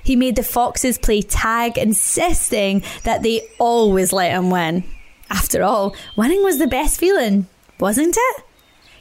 He 0.07 0.15
made 0.15 0.37
the 0.37 0.41
Foxes 0.43 0.97
play 0.97 1.21
tag, 1.21 1.77
insisting 1.77 2.81
that 3.03 3.23
they 3.23 3.41
always 3.59 4.13
let 4.13 4.31
him 4.31 4.49
win. 4.49 4.85
After 5.29 5.63
all, 5.63 5.97
winning 6.15 6.41
was 6.45 6.59
the 6.59 6.65
best 6.65 6.97
feeling, 6.97 7.45
wasn't 7.77 8.15
it? 8.17 8.43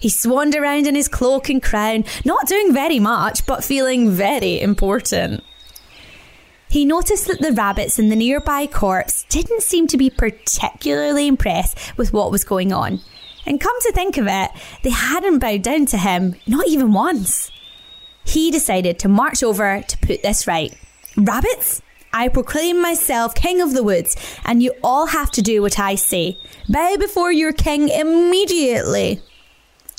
He 0.00 0.08
swanned 0.08 0.56
around 0.56 0.88
in 0.88 0.96
his 0.96 1.06
cloak 1.06 1.48
and 1.48 1.62
crown, 1.62 2.02
not 2.24 2.48
doing 2.48 2.74
very 2.74 2.98
much, 2.98 3.46
but 3.46 3.62
feeling 3.62 4.10
very 4.10 4.60
important. 4.60 5.44
He 6.68 6.84
noticed 6.84 7.28
that 7.28 7.40
the 7.40 7.52
rabbits 7.52 8.00
in 8.00 8.08
the 8.08 8.16
nearby 8.16 8.66
courts 8.66 9.26
didn't 9.28 9.62
seem 9.62 9.86
to 9.86 9.96
be 9.96 10.10
particularly 10.10 11.28
impressed 11.28 11.96
with 11.96 12.12
what 12.12 12.32
was 12.32 12.42
going 12.42 12.72
on. 12.72 13.00
And 13.46 13.60
come 13.60 13.80
to 13.82 13.92
think 13.92 14.16
of 14.16 14.26
it, 14.26 14.50
they 14.82 14.90
hadn't 14.90 15.38
bowed 15.38 15.62
down 15.62 15.86
to 15.86 15.98
him, 15.98 16.34
not 16.48 16.66
even 16.66 16.92
once. 16.92 17.52
He 18.24 18.50
decided 18.50 18.98
to 18.98 19.08
march 19.08 19.44
over 19.44 19.82
to 19.82 19.98
put 19.98 20.24
this 20.24 20.48
right. 20.48 20.76
Rabbits, 21.16 21.80
I 22.12 22.28
proclaim 22.28 22.82
myself 22.82 23.34
king 23.34 23.62
of 23.62 23.72
the 23.72 23.82
woods, 23.82 24.16
and 24.44 24.62
you 24.62 24.72
all 24.84 25.06
have 25.06 25.30
to 25.32 25.42
do 25.42 25.62
what 25.62 25.78
I 25.78 25.94
say. 25.94 26.38
Bow 26.68 26.96
before 26.98 27.32
your 27.32 27.52
king 27.52 27.88
immediately. 27.88 29.22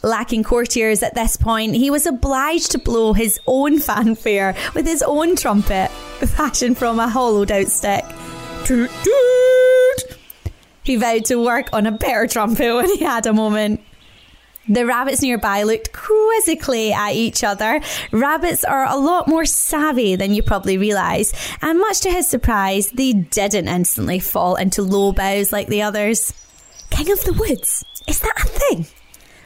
Lacking 0.04 0.44
courtiers 0.44 1.02
at 1.02 1.16
this 1.16 1.36
point, 1.36 1.76
he 1.76 1.90
was 1.90 2.06
obliged 2.06 2.72
to 2.72 2.78
blow 2.78 3.14
his 3.14 3.40
own 3.48 3.80
fanfare 3.80 4.56
with 4.76 4.86
his 4.86 5.02
own 5.02 5.36
trumpet, 5.36 5.90
fashioned 5.90 6.78
from 6.78 7.00
a 7.00 7.10
hollowed 7.10 7.52
out 7.52 7.68
stick. 7.68 8.06
Toot 8.66 8.92
toot! 9.04 10.18
He 10.84 10.98
vowed 10.98 11.26
to 11.26 11.44
work 11.44 11.70
on 11.74 11.88
a 11.88 11.92
better 11.92 12.28
trumpet 12.28 12.76
when 12.76 12.90
he 12.96 13.04
had 13.04 13.26
a 13.26 13.34
moment. 13.34 13.82
The 14.70 14.86
rabbits 14.86 15.22
nearby 15.22 15.64
looked 15.64 15.94
quizzically 15.94 16.92
at 16.92 17.14
each 17.14 17.44
other. 17.44 17.82
Rabbits 18.12 18.64
are 18.64 18.86
a 18.86 18.98
lot 18.98 19.28
more 19.28 19.46
savvy 19.46 20.16
than 20.16 20.34
you 20.34 20.44
probably 20.44 20.78
realise, 20.78 21.34
and 21.62 21.80
much 21.80 22.02
to 22.02 22.12
his 22.12 22.28
surprise, 22.28 22.90
they 22.90 23.14
didn't 23.14 23.70
instantly 23.70 24.20
fall 24.20 24.56
into 24.56 24.82
low 24.82 25.14
bows 25.14 25.54
like 25.54 25.68
the 25.68 25.82
others. 25.82 26.34
King 26.90 27.12
of 27.12 27.24
the 27.24 27.34
Woods, 27.34 27.86
is 28.08 28.20
that 28.20 28.44
a 28.44 28.48
thing? 28.48 28.88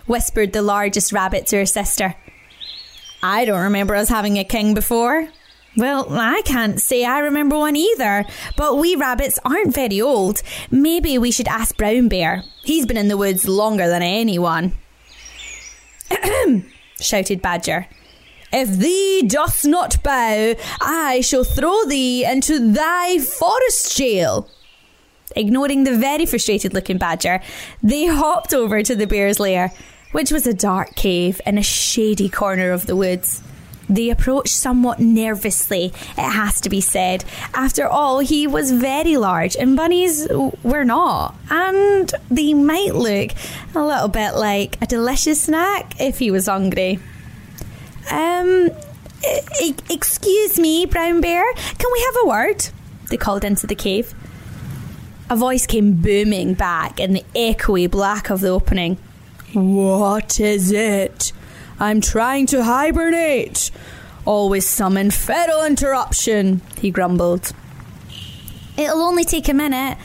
whispered 0.08 0.54
the 0.54 0.62
largest 0.62 1.14
rabbit 1.14 1.46
to 1.48 1.58
her 1.58 1.66
sister. 1.66 2.16
I 3.24 3.46
don't 3.46 3.62
remember 3.62 3.96
us 3.96 4.10
having 4.10 4.38
a 4.38 4.44
king 4.44 4.74
before. 4.74 5.28
Well, 5.78 6.08
I 6.10 6.42
can't 6.44 6.82
say 6.82 7.06
I 7.06 7.20
remember 7.20 7.58
one 7.58 7.76
either, 7.76 8.26
but 8.58 8.78
we 8.78 8.96
rabbits 8.96 9.40
aren't 9.46 9.74
very 9.74 10.02
old. 10.02 10.42
Maybe 10.70 11.18
we 11.18 11.32
should 11.32 11.48
ask 11.48 11.78
Brown 11.78 12.10
Bear. 12.10 12.44
He's 12.64 12.86
been 12.86 12.98
in 12.98 13.08
the 13.08 13.18
woods 13.18 13.48
longer 13.48 13.88
than 13.88 14.02
anyone. 14.02 14.74
shouted 17.00 17.42
Badger. 17.42 17.88
If 18.54 18.70
thee 18.70 19.24
doth 19.26 19.66
not 19.66 20.04
bow, 20.04 20.56
I 20.82 21.22
shall 21.22 21.44
throw 21.44 21.86
thee 21.86 22.26
into 22.26 22.72
thy 22.72 23.20
forest 23.20 23.96
jail. 23.96 24.50
Ignoring 25.36 25.86
the 25.86 25.98
very 25.98 26.26
frustrated 26.26 26.74
looking 26.74 26.98
Badger, 26.98 27.42
they 27.82 28.08
hopped 28.08 28.54
over 28.54 28.84
to 28.84 28.96
the 28.96 29.08
bear's 29.08 29.40
lair, 29.40 29.72
which 30.12 30.32
was 30.32 30.46
a 30.46 30.54
dark 30.54 30.96
cave 30.96 31.40
in 31.46 31.58
a 31.58 31.64
shady 31.64 32.28
corner 32.28 32.72
of 32.72 32.88
the 32.88 32.96
woods. 32.96 33.42
They 33.92 34.10
approached 34.10 34.56
somewhat 34.56 35.02
nervously, 35.02 35.94
it 36.18 36.32
has 36.32 36.62
to 36.62 36.70
be 36.70 36.80
said. 36.80 37.26
After 37.54 37.86
all, 37.86 38.20
he 38.20 38.48
was 38.48 38.72
very 38.72 39.18
large 39.18 39.58
and 39.58 39.76
bunnies 39.76 40.30
were 40.64 40.86
not. 40.86 41.36
And 41.50 42.10
they 42.30 42.54
might 42.54 42.96
look 42.96 43.32
a 43.76 43.86
little 43.86 44.08
bit 44.08 44.36
like 44.36 44.82
a 44.82 44.86
delicious 44.86 45.42
snack 45.42 46.00
if 46.00 46.20
he 46.20 46.32
was 46.32 46.48
hungry. 46.48 47.00
Um, 48.10 48.70
excuse 49.90 50.58
me, 50.58 50.86
Brown 50.86 51.20
Bear, 51.20 51.44
can 51.54 51.90
we 51.92 52.00
have 52.00 52.16
a 52.24 52.28
word? 52.28 52.70
They 53.10 53.18
called 53.18 53.44
into 53.44 53.68
the 53.68 53.76
cave. 53.76 54.14
A 55.30 55.36
voice 55.36 55.68
came 55.68 55.96
booming 55.96 56.54
back 56.54 56.98
in 56.98 57.12
the 57.12 57.26
echoey 57.36 57.92
black 57.92 58.30
of 58.30 58.40
the 58.40 58.48
opening. 58.48 58.98
What 59.52 60.40
is 60.40 60.72
it? 60.72 61.34
I'm 61.80 62.02
trying 62.02 62.46
to 62.48 62.64
hibernate. 62.64 63.72
Always 64.26 64.68
some 64.68 64.98
infernal 64.98 65.64
interruption, 65.64 66.62
he 66.80 66.92
grumbled. 66.92 67.54
It'll 68.78 69.02
only 69.02 69.24
take 69.24 69.50
a 69.50 69.54
minute, 69.54 69.98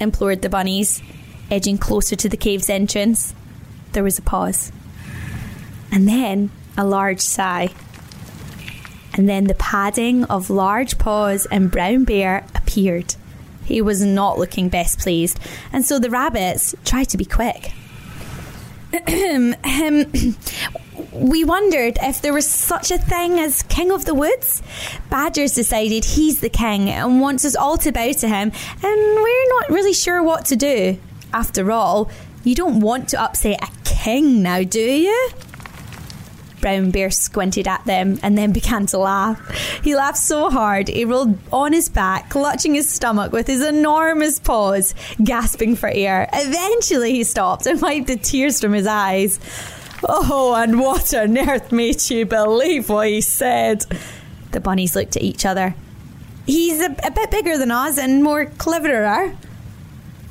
implored 0.00 0.42
the 0.42 0.48
bunnies, 0.48 1.02
edging 1.50 1.78
closer 1.78 2.16
to 2.16 2.28
the 2.28 2.36
cave's 2.36 2.68
entrance. 2.68 3.34
There 3.92 4.04
was 4.04 4.18
a 4.18 4.22
pause. 4.22 4.70
And 5.90 6.06
then 6.08 6.50
a 6.76 6.84
large 6.84 7.20
sigh. 7.20 7.70
And 9.14 9.28
then 9.28 9.44
the 9.44 9.54
padding 9.54 10.24
of 10.24 10.50
large 10.50 10.98
paws 10.98 11.46
and 11.46 11.70
Brown 11.70 12.04
Bear 12.04 12.44
appeared. 12.54 13.14
He 13.64 13.80
was 13.80 14.02
not 14.02 14.38
looking 14.38 14.68
best 14.68 14.98
pleased, 14.98 15.40
and 15.72 15.84
so 15.84 15.98
the 15.98 16.10
rabbits 16.10 16.74
tried 16.84 17.08
to 17.10 17.16
be 17.16 17.24
quick. 17.24 17.72
we 21.14 21.44
wondered 21.44 21.98
if 22.02 22.20
there 22.20 22.32
was 22.32 22.48
such 22.48 22.90
a 22.90 22.98
thing 22.98 23.38
as 23.38 23.62
King 23.62 23.90
of 23.90 24.04
the 24.04 24.14
Woods. 24.14 24.62
Badger's 25.10 25.54
decided 25.54 26.04
he's 26.04 26.40
the 26.40 26.48
king 26.48 26.90
and 26.90 27.20
wants 27.20 27.44
us 27.44 27.54
all 27.54 27.76
to 27.78 27.92
bow 27.92 28.12
to 28.12 28.28
him, 28.28 28.52
and 28.82 29.00
we're 29.14 29.48
not 29.48 29.70
really 29.70 29.92
sure 29.92 30.22
what 30.22 30.44
to 30.46 30.56
do. 30.56 30.98
After 31.32 31.70
all, 31.72 32.10
you 32.42 32.54
don't 32.54 32.80
want 32.80 33.08
to 33.10 33.22
upset 33.22 33.62
a 33.62 33.68
king 33.84 34.42
now, 34.42 34.62
do 34.62 34.80
you? 34.80 35.30
Brown 36.60 36.90
Bear 36.90 37.10
squinted 37.10 37.68
at 37.68 37.84
them 37.84 38.18
and 38.22 38.38
then 38.38 38.52
began 38.52 38.86
to 38.86 38.96
laugh. 38.98 39.38
He 39.84 39.94
laughed 39.94 40.16
so 40.16 40.48
hard 40.48 40.88
he 40.88 41.04
rolled 41.04 41.38
on 41.52 41.74
his 41.74 41.90
back, 41.90 42.30
clutching 42.30 42.74
his 42.74 42.88
stomach 42.88 43.32
with 43.32 43.46
his 43.46 43.62
enormous 43.62 44.38
paws, 44.38 44.94
gasping 45.22 45.76
for 45.76 45.90
air. 45.90 46.26
Eventually 46.32 47.12
he 47.12 47.22
stopped 47.22 47.66
and 47.66 47.82
wiped 47.82 48.06
the 48.06 48.16
tears 48.16 48.62
from 48.62 48.72
his 48.72 48.86
eyes. 48.86 49.38
Oh, 50.06 50.54
and 50.56 50.78
what 50.78 51.14
on 51.14 51.36
earth 51.38 51.72
made 51.72 52.10
you 52.10 52.26
believe 52.26 52.88
what 52.88 53.08
he 53.08 53.20
said? 53.20 53.84
The 54.52 54.60
bunnies 54.60 54.94
looked 54.94 55.16
at 55.16 55.22
each 55.22 55.46
other. 55.46 55.74
He's 56.46 56.80
a, 56.80 56.94
a 57.04 57.10
bit 57.10 57.30
bigger 57.30 57.56
than 57.56 57.70
us 57.70 57.98
and 57.98 58.22
more 58.22 58.46
cleverer. 58.46 59.34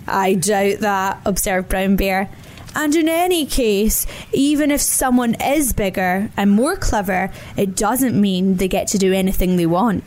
I 0.07 0.35
doubt 0.35 0.79
that, 0.79 1.21
observed 1.25 1.69
Brown 1.69 1.95
Bear. 1.95 2.29
And 2.75 2.95
in 2.95 3.07
any 3.07 3.45
case, 3.45 4.05
even 4.31 4.71
if 4.71 4.81
someone 4.81 5.35
is 5.35 5.73
bigger 5.73 6.29
and 6.35 6.51
more 6.51 6.75
clever, 6.75 7.31
it 7.55 7.75
doesn't 7.75 8.19
mean 8.19 8.57
they 8.57 8.67
get 8.67 8.87
to 8.89 8.97
do 8.97 9.13
anything 9.13 9.55
they 9.57 9.65
want. 9.65 10.03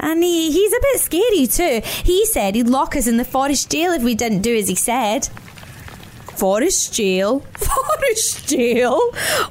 And 0.00 0.22
he, 0.22 0.50
he's 0.50 0.72
a 0.72 0.80
bit 0.80 1.00
scary 1.00 1.46
too. 1.46 1.80
He 2.04 2.26
said 2.26 2.54
he'd 2.54 2.68
lock 2.68 2.96
us 2.96 3.06
in 3.06 3.16
the 3.16 3.24
forest 3.24 3.70
jail 3.70 3.92
if 3.92 4.02
we 4.02 4.14
didn't 4.14 4.42
do 4.42 4.56
as 4.56 4.68
he 4.68 4.74
said. 4.74 5.28
Forest 6.36 6.92
jail? 6.94 7.40
Forest 7.54 8.48
jail? 8.48 9.00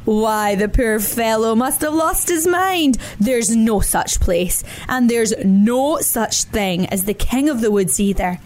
Why, 0.06 0.56
the 0.56 0.69
poor 0.69 1.00
fellow 1.00 1.56
must 1.56 1.82
have 1.82 1.93
lost 1.93 2.30
his 2.30 2.46
mind. 2.46 2.98
There's 3.19 3.56
no 3.56 3.80
such 3.80 4.19
place, 4.19 4.63
and 4.88 5.10
there's 5.10 5.34
no 5.43 5.98
such 6.00 6.43
thing 6.43 6.88
as 6.88 7.06
the 7.06 7.13
king 7.13 7.50
of 7.50 7.62
the 7.62 7.72
woods 7.72 8.00
either. 8.00 8.39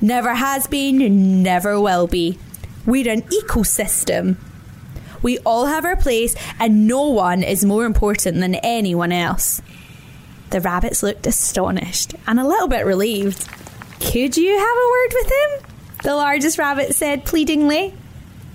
Never 0.00 0.34
has 0.34 0.66
been, 0.66 1.42
never 1.42 1.80
will 1.80 2.06
be. 2.06 2.38
We're 2.86 3.10
an 3.10 3.22
ecosystem. 3.22 4.36
We 5.22 5.38
all 5.38 5.66
have 5.66 5.84
our 5.84 5.96
place, 5.96 6.34
and 6.58 6.86
no 6.86 7.08
one 7.08 7.42
is 7.42 7.64
more 7.64 7.84
important 7.84 8.40
than 8.40 8.54
anyone 8.56 9.12
else. 9.12 9.60
The 10.50 10.60
rabbits 10.60 11.02
looked 11.02 11.26
astonished 11.26 12.14
and 12.26 12.40
a 12.40 12.46
little 12.46 12.68
bit 12.68 12.86
relieved. 12.86 13.46
Could 14.00 14.36
you 14.36 14.58
have 14.58 14.76
a 14.76 14.90
word 14.90 15.12
with 15.12 15.26
him? 15.26 15.69
The 16.02 16.14
largest 16.14 16.58
rabbit 16.58 16.94
said 16.94 17.24
pleadingly. 17.24 17.94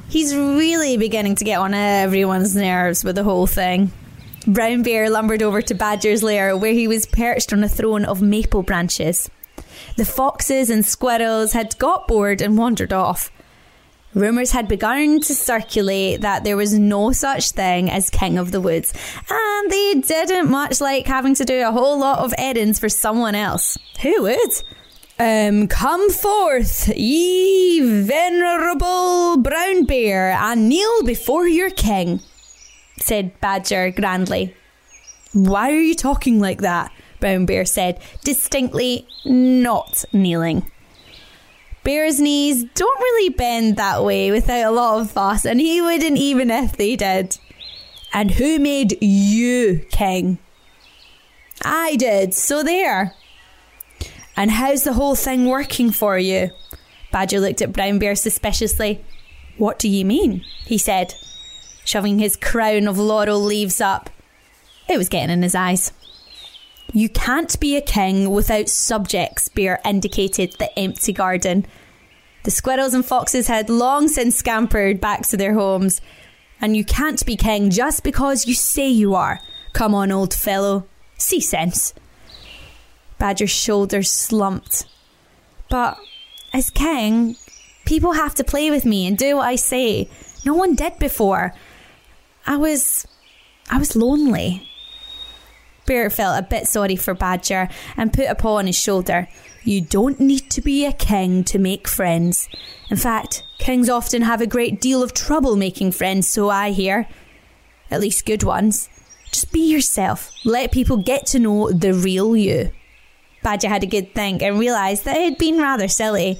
He's 0.09 0.35
really 0.35 0.97
beginning 0.97 1.35
to 1.35 1.43
get 1.43 1.59
on 1.59 1.73
everyone's 1.73 2.55
nerves 2.55 3.03
with 3.03 3.15
the 3.15 3.23
whole 3.23 3.47
thing. 3.47 3.91
Brown 4.47 4.83
Bear 4.83 5.09
lumbered 5.09 5.41
over 5.41 5.61
to 5.61 5.73
Badger's 5.73 6.23
lair 6.23 6.55
where 6.57 6.73
he 6.73 6.87
was 6.87 7.05
perched 7.05 7.53
on 7.53 7.63
a 7.63 7.69
throne 7.69 8.05
of 8.05 8.21
maple 8.21 8.63
branches. 8.63 9.29
The 9.97 10.05
foxes 10.05 10.69
and 10.69 10.85
squirrels 10.85 11.53
had 11.53 11.77
got 11.77 12.07
bored 12.07 12.41
and 12.41 12.57
wandered 12.57 12.93
off. 12.93 13.31
Rumours 14.13 14.51
had 14.51 14.67
begun 14.67 15.19
to 15.21 15.35
circulate 15.35 16.21
that 16.21 16.43
there 16.43 16.55
was 16.55 16.77
no 16.77 17.11
such 17.11 17.51
thing 17.51 17.91
as 17.91 18.09
King 18.09 18.37
of 18.37 18.51
the 18.51 18.61
Woods, 18.61 18.93
and 19.29 19.71
they 19.71 20.01
didn't 20.01 20.49
much 20.49 20.79
like 20.79 21.05
having 21.05 21.35
to 21.35 21.43
do 21.43 21.67
a 21.67 21.71
whole 21.71 21.99
lot 21.99 22.19
of 22.19 22.33
errands 22.37 22.79
for 22.79 22.87
someone 22.87 23.35
else. 23.35 23.77
Who 24.01 24.23
would? 24.23 24.63
Um, 25.17 25.69
come 25.69 26.09
forth, 26.09 26.89
ye 26.89 27.79
venerable 28.01 29.37
brown 29.37 29.85
bear, 29.85 30.31
and 30.31 30.67
kneel 30.67 31.03
before 31.03 31.47
your 31.47 31.69
king, 31.69 32.19
said 32.99 33.39
Badger 33.39 33.91
grandly. 33.91 34.53
Why 35.31 35.71
are 35.71 35.79
you 35.79 35.95
talking 35.95 36.41
like 36.41 36.59
that? 36.61 36.91
Brown 37.21 37.45
Bear 37.45 37.63
said, 37.63 38.01
distinctly 38.25 39.07
not 39.23 40.03
kneeling. 40.11 40.69
Bear's 41.85 42.19
knees 42.19 42.65
don't 42.73 42.99
really 42.99 43.29
bend 43.29 43.77
that 43.77 44.03
way 44.03 44.31
without 44.31 44.65
a 44.65 44.71
lot 44.71 44.99
of 44.99 45.11
fuss, 45.11 45.45
and 45.45 45.61
he 45.61 45.79
wouldn't 45.79 46.17
even 46.17 46.51
if 46.51 46.75
they 46.75 46.97
did. 46.97 47.37
And 48.13 48.31
who 48.31 48.59
made 48.59 49.01
you 49.01 49.85
king? 49.91 50.39
I 51.63 51.95
did, 51.95 52.33
so 52.33 52.63
there. 52.63 53.15
And 54.37 54.51
how's 54.51 54.83
the 54.83 54.93
whole 54.93 55.15
thing 55.15 55.45
working 55.45 55.91
for 55.91 56.17
you? 56.17 56.51
Badger 57.11 57.39
looked 57.39 57.61
at 57.61 57.73
Brown 57.73 57.99
Bear 57.99 58.15
suspiciously. 58.15 59.03
What 59.57 59.79
do 59.79 59.87
you 59.87 60.03
mean? 60.05 60.43
he 60.65 60.77
said, 60.77 61.13
shoving 61.85 62.19
his 62.19 62.35
crown 62.35 62.87
of 62.87 62.97
laurel 62.97 63.39
leaves 63.39 63.79
up. 63.79 64.09
It 64.89 64.97
was 64.97 65.09
getting 65.09 65.29
in 65.29 65.41
his 65.41 65.55
eyes. 65.55 65.93
You 66.91 67.09
can't 67.09 67.59
be 67.59 67.75
a 67.75 67.81
king 67.81 68.31
without 68.31 68.69
subjects, 68.69 69.49
Bear 69.49 69.79
indicated 69.85 70.53
the 70.53 70.77
empty 70.77 71.13
garden. 71.13 71.65
The 72.43 72.51
squirrels 72.51 72.93
and 72.93 73.05
foxes 73.05 73.47
had 73.47 73.69
long 73.69 74.07
since 74.07 74.35
scampered 74.35 75.01
back 75.01 75.23
to 75.27 75.37
their 75.37 75.53
homes. 75.53 75.99
And 76.61 76.77
you 76.77 76.85
can't 76.85 77.25
be 77.25 77.35
king 77.35 77.69
just 77.69 78.03
because 78.03 78.47
you 78.47 78.53
say 78.53 78.87
you 78.87 79.15
are. 79.15 79.39
Come 79.73 79.93
on, 79.93 80.11
old 80.11 80.33
fellow. 80.33 80.85
See 81.17 81.41
sense. 81.41 81.93
Badger's 83.25 83.49
shoulders 83.49 84.11
slumped. 84.11 84.85
But 85.67 85.97
as 86.53 86.69
king, 86.69 87.37
people 87.83 88.11
have 88.11 88.35
to 88.35 88.43
play 88.43 88.69
with 88.69 88.85
me 88.85 89.07
and 89.07 89.17
do 89.17 89.37
what 89.37 89.47
I 89.47 89.55
say. 89.55 90.11
No 90.45 90.53
one 90.53 90.75
did 90.75 90.99
before. 90.99 91.55
I 92.45 92.57
was. 92.57 93.07
I 93.67 93.79
was 93.79 93.95
lonely. 93.95 94.69
Bear 95.87 96.11
felt 96.11 96.37
a 96.37 96.47
bit 96.47 96.67
sorry 96.67 96.95
for 96.95 97.15
Badger 97.15 97.67
and 97.97 98.13
put 98.13 98.27
a 98.27 98.35
paw 98.35 98.57
on 98.57 98.67
his 98.67 98.77
shoulder. 98.77 99.27
You 99.63 99.81
don't 99.81 100.19
need 100.19 100.51
to 100.51 100.61
be 100.61 100.85
a 100.85 100.93
king 100.93 101.43
to 101.45 101.57
make 101.57 101.87
friends. 101.87 102.47
In 102.91 102.97
fact, 102.97 103.41
kings 103.57 103.89
often 103.89 104.21
have 104.21 104.39
a 104.39 104.45
great 104.55 104.79
deal 104.79 105.01
of 105.01 105.15
trouble 105.15 105.55
making 105.55 105.93
friends, 105.93 106.27
so 106.27 106.51
I 106.51 106.69
hear. 106.69 107.07
At 107.89 108.01
least 108.01 108.27
good 108.27 108.43
ones. 108.43 108.87
Just 109.31 109.51
be 109.51 109.61
yourself. 109.61 110.31
Let 110.45 110.71
people 110.71 110.97
get 110.97 111.25
to 111.27 111.39
know 111.39 111.71
the 111.71 111.95
real 111.95 112.37
you. 112.37 112.69
Badger 113.45 113.69
had 113.69 113.83
a 113.83 113.85
good 113.85 114.15
think 114.15 114.41
and 114.41 114.57
realised 114.57 115.05
that 115.05 115.17
it 115.17 115.23
had 115.23 115.37
been 115.37 115.59
rather 115.59 115.87
silly. 115.87 116.39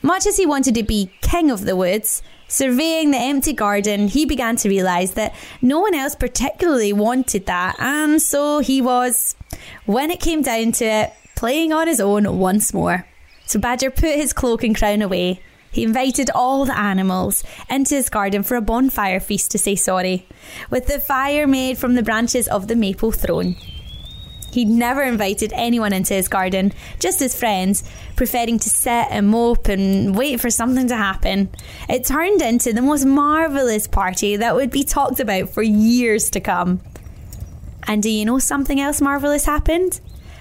Much 0.00 0.26
as 0.28 0.36
he 0.36 0.46
wanted 0.46 0.76
to 0.76 0.84
be 0.84 1.10
king 1.22 1.50
of 1.50 1.62
the 1.62 1.74
woods, 1.74 2.22
surveying 2.46 3.10
the 3.10 3.18
empty 3.18 3.52
garden, 3.52 4.06
he 4.06 4.24
began 4.24 4.54
to 4.54 4.68
realise 4.68 5.10
that 5.12 5.34
no 5.60 5.80
one 5.80 5.92
else 5.92 6.14
particularly 6.14 6.92
wanted 6.92 7.46
that, 7.46 7.74
and 7.80 8.22
so 8.22 8.60
he 8.60 8.80
was, 8.80 9.34
when 9.86 10.08
it 10.08 10.20
came 10.20 10.40
down 10.40 10.70
to 10.70 10.84
it, 10.84 11.12
playing 11.34 11.72
on 11.72 11.88
his 11.88 12.00
own 12.00 12.38
once 12.38 12.72
more. 12.72 13.08
So 13.46 13.58
Badger 13.58 13.90
put 13.90 14.14
his 14.14 14.32
cloak 14.32 14.62
and 14.62 14.78
crown 14.78 15.02
away. 15.02 15.42
He 15.72 15.82
invited 15.82 16.30
all 16.32 16.64
the 16.64 16.78
animals 16.78 17.42
into 17.68 17.96
his 17.96 18.08
garden 18.08 18.44
for 18.44 18.54
a 18.54 18.60
bonfire 18.60 19.18
feast 19.18 19.50
to 19.50 19.58
say 19.58 19.74
sorry, 19.74 20.28
with 20.70 20.86
the 20.86 21.00
fire 21.00 21.48
made 21.48 21.76
from 21.76 21.96
the 21.96 22.04
branches 22.04 22.46
of 22.46 22.68
the 22.68 22.76
maple 22.76 23.10
throne. 23.10 23.56
He'd 24.52 24.68
never 24.68 25.02
invited 25.02 25.52
anyone 25.54 25.92
into 25.92 26.14
his 26.14 26.28
garden, 26.28 26.72
just 26.98 27.20
his 27.20 27.38
friends, 27.38 27.84
preferring 28.16 28.58
to 28.58 28.68
sit 28.68 29.06
and 29.10 29.28
mope 29.28 29.68
and 29.68 30.16
wait 30.16 30.40
for 30.40 30.50
something 30.50 30.88
to 30.88 30.96
happen. 30.96 31.50
It 31.88 32.04
turned 32.04 32.42
into 32.42 32.72
the 32.72 32.82
most 32.82 33.04
marvellous 33.04 33.86
party 33.86 34.36
that 34.36 34.54
would 34.54 34.70
be 34.70 34.82
talked 34.82 35.20
about 35.20 35.50
for 35.50 35.62
years 35.62 36.30
to 36.30 36.40
come. 36.40 36.80
And 37.86 38.02
do 38.02 38.10
you 38.10 38.24
know 38.24 38.38
something 38.38 38.80
else 38.80 39.00
marvellous 39.00 39.44
happened? 39.44 40.00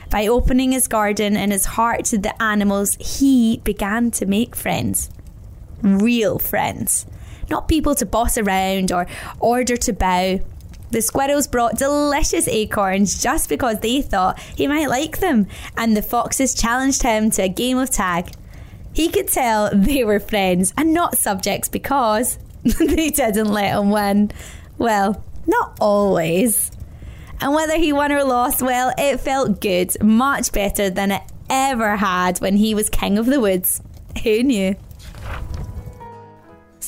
By 0.09 0.27
opening 0.27 0.71
his 0.71 0.87
garden 0.87 1.37
and 1.37 1.51
his 1.51 1.65
heart 1.65 2.05
to 2.05 2.17
the 2.17 2.39
animals, 2.41 2.97
he 2.99 3.57
began 3.63 4.09
to 4.11 4.25
make 4.25 4.55
friends. 4.55 5.09
Real 5.83 6.39
friends. 6.39 7.05
Not 7.49 7.67
people 7.67 7.95
to 7.95 8.05
boss 8.05 8.37
around 8.37 8.91
or 8.91 9.07
order 9.39 9.77
to 9.77 9.93
bow 9.93 10.39
the 10.91 11.01
squirrels 11.01 11.47
brought 11.47 11.77
delicious 11.77 12.47
acorns 12.47 13.21
just 13.21 13.49
because 13.49 13.79
they 13.79 14.01
thought 14.01 14.39
he 14.39 14.67
might 14.67 14.89
like 14.89 15.19
them, 15.19 15.47
and 15.77 15.95
the 15.95 16.01
foxes 16.01 16.53
challenged 16.53 17.03
him 17.03 17.29
to 17.31 17.43
a 17.43 17.49
game 17.49 17.77
of 17.77 17.89
tag. 17.89 18.31
He 18.93 19.09
could 19.09 19.27
tell 19.27 19.69
they 19.73 20.03
were 20.03 20.19
friends 20.19 20.73
and 20.77 20.93
not 20.93 21.17
subjects 21.17 21.69
because 21.69 22.37
they 22.63 23.09
didn't 23.09 23.51
let 23.51 23.77
him 23.77 23.91
win. 23.91 24.31
Well, 24.77 25.23
not 25.47 25.77
always. 25.79 26.71
And 27.41 27.53
whether 27.53 27.77
he 27.77 27.93
won 27.93 28.11
or 28.11 28.23
lost, 28.23 28.61
well, 28.61 28.93
it 28.97 29.19
felt 29.19 29.61
good, 29.61 30.01
much 30.03 30.51
better 30.51 30.89
than 30.89 31.11
it 31.11 31.21
ever 31.49 31.95
had 31.95 32.39
when 32.39 32.57
he 32.57 32.75
was 32.75 32.89
king 32.89 33.17
of 33.17 33.25
the 33.25 33.39
woods. 33.39 33.81
Who 34.23 34.43
knew? 34.43 34.75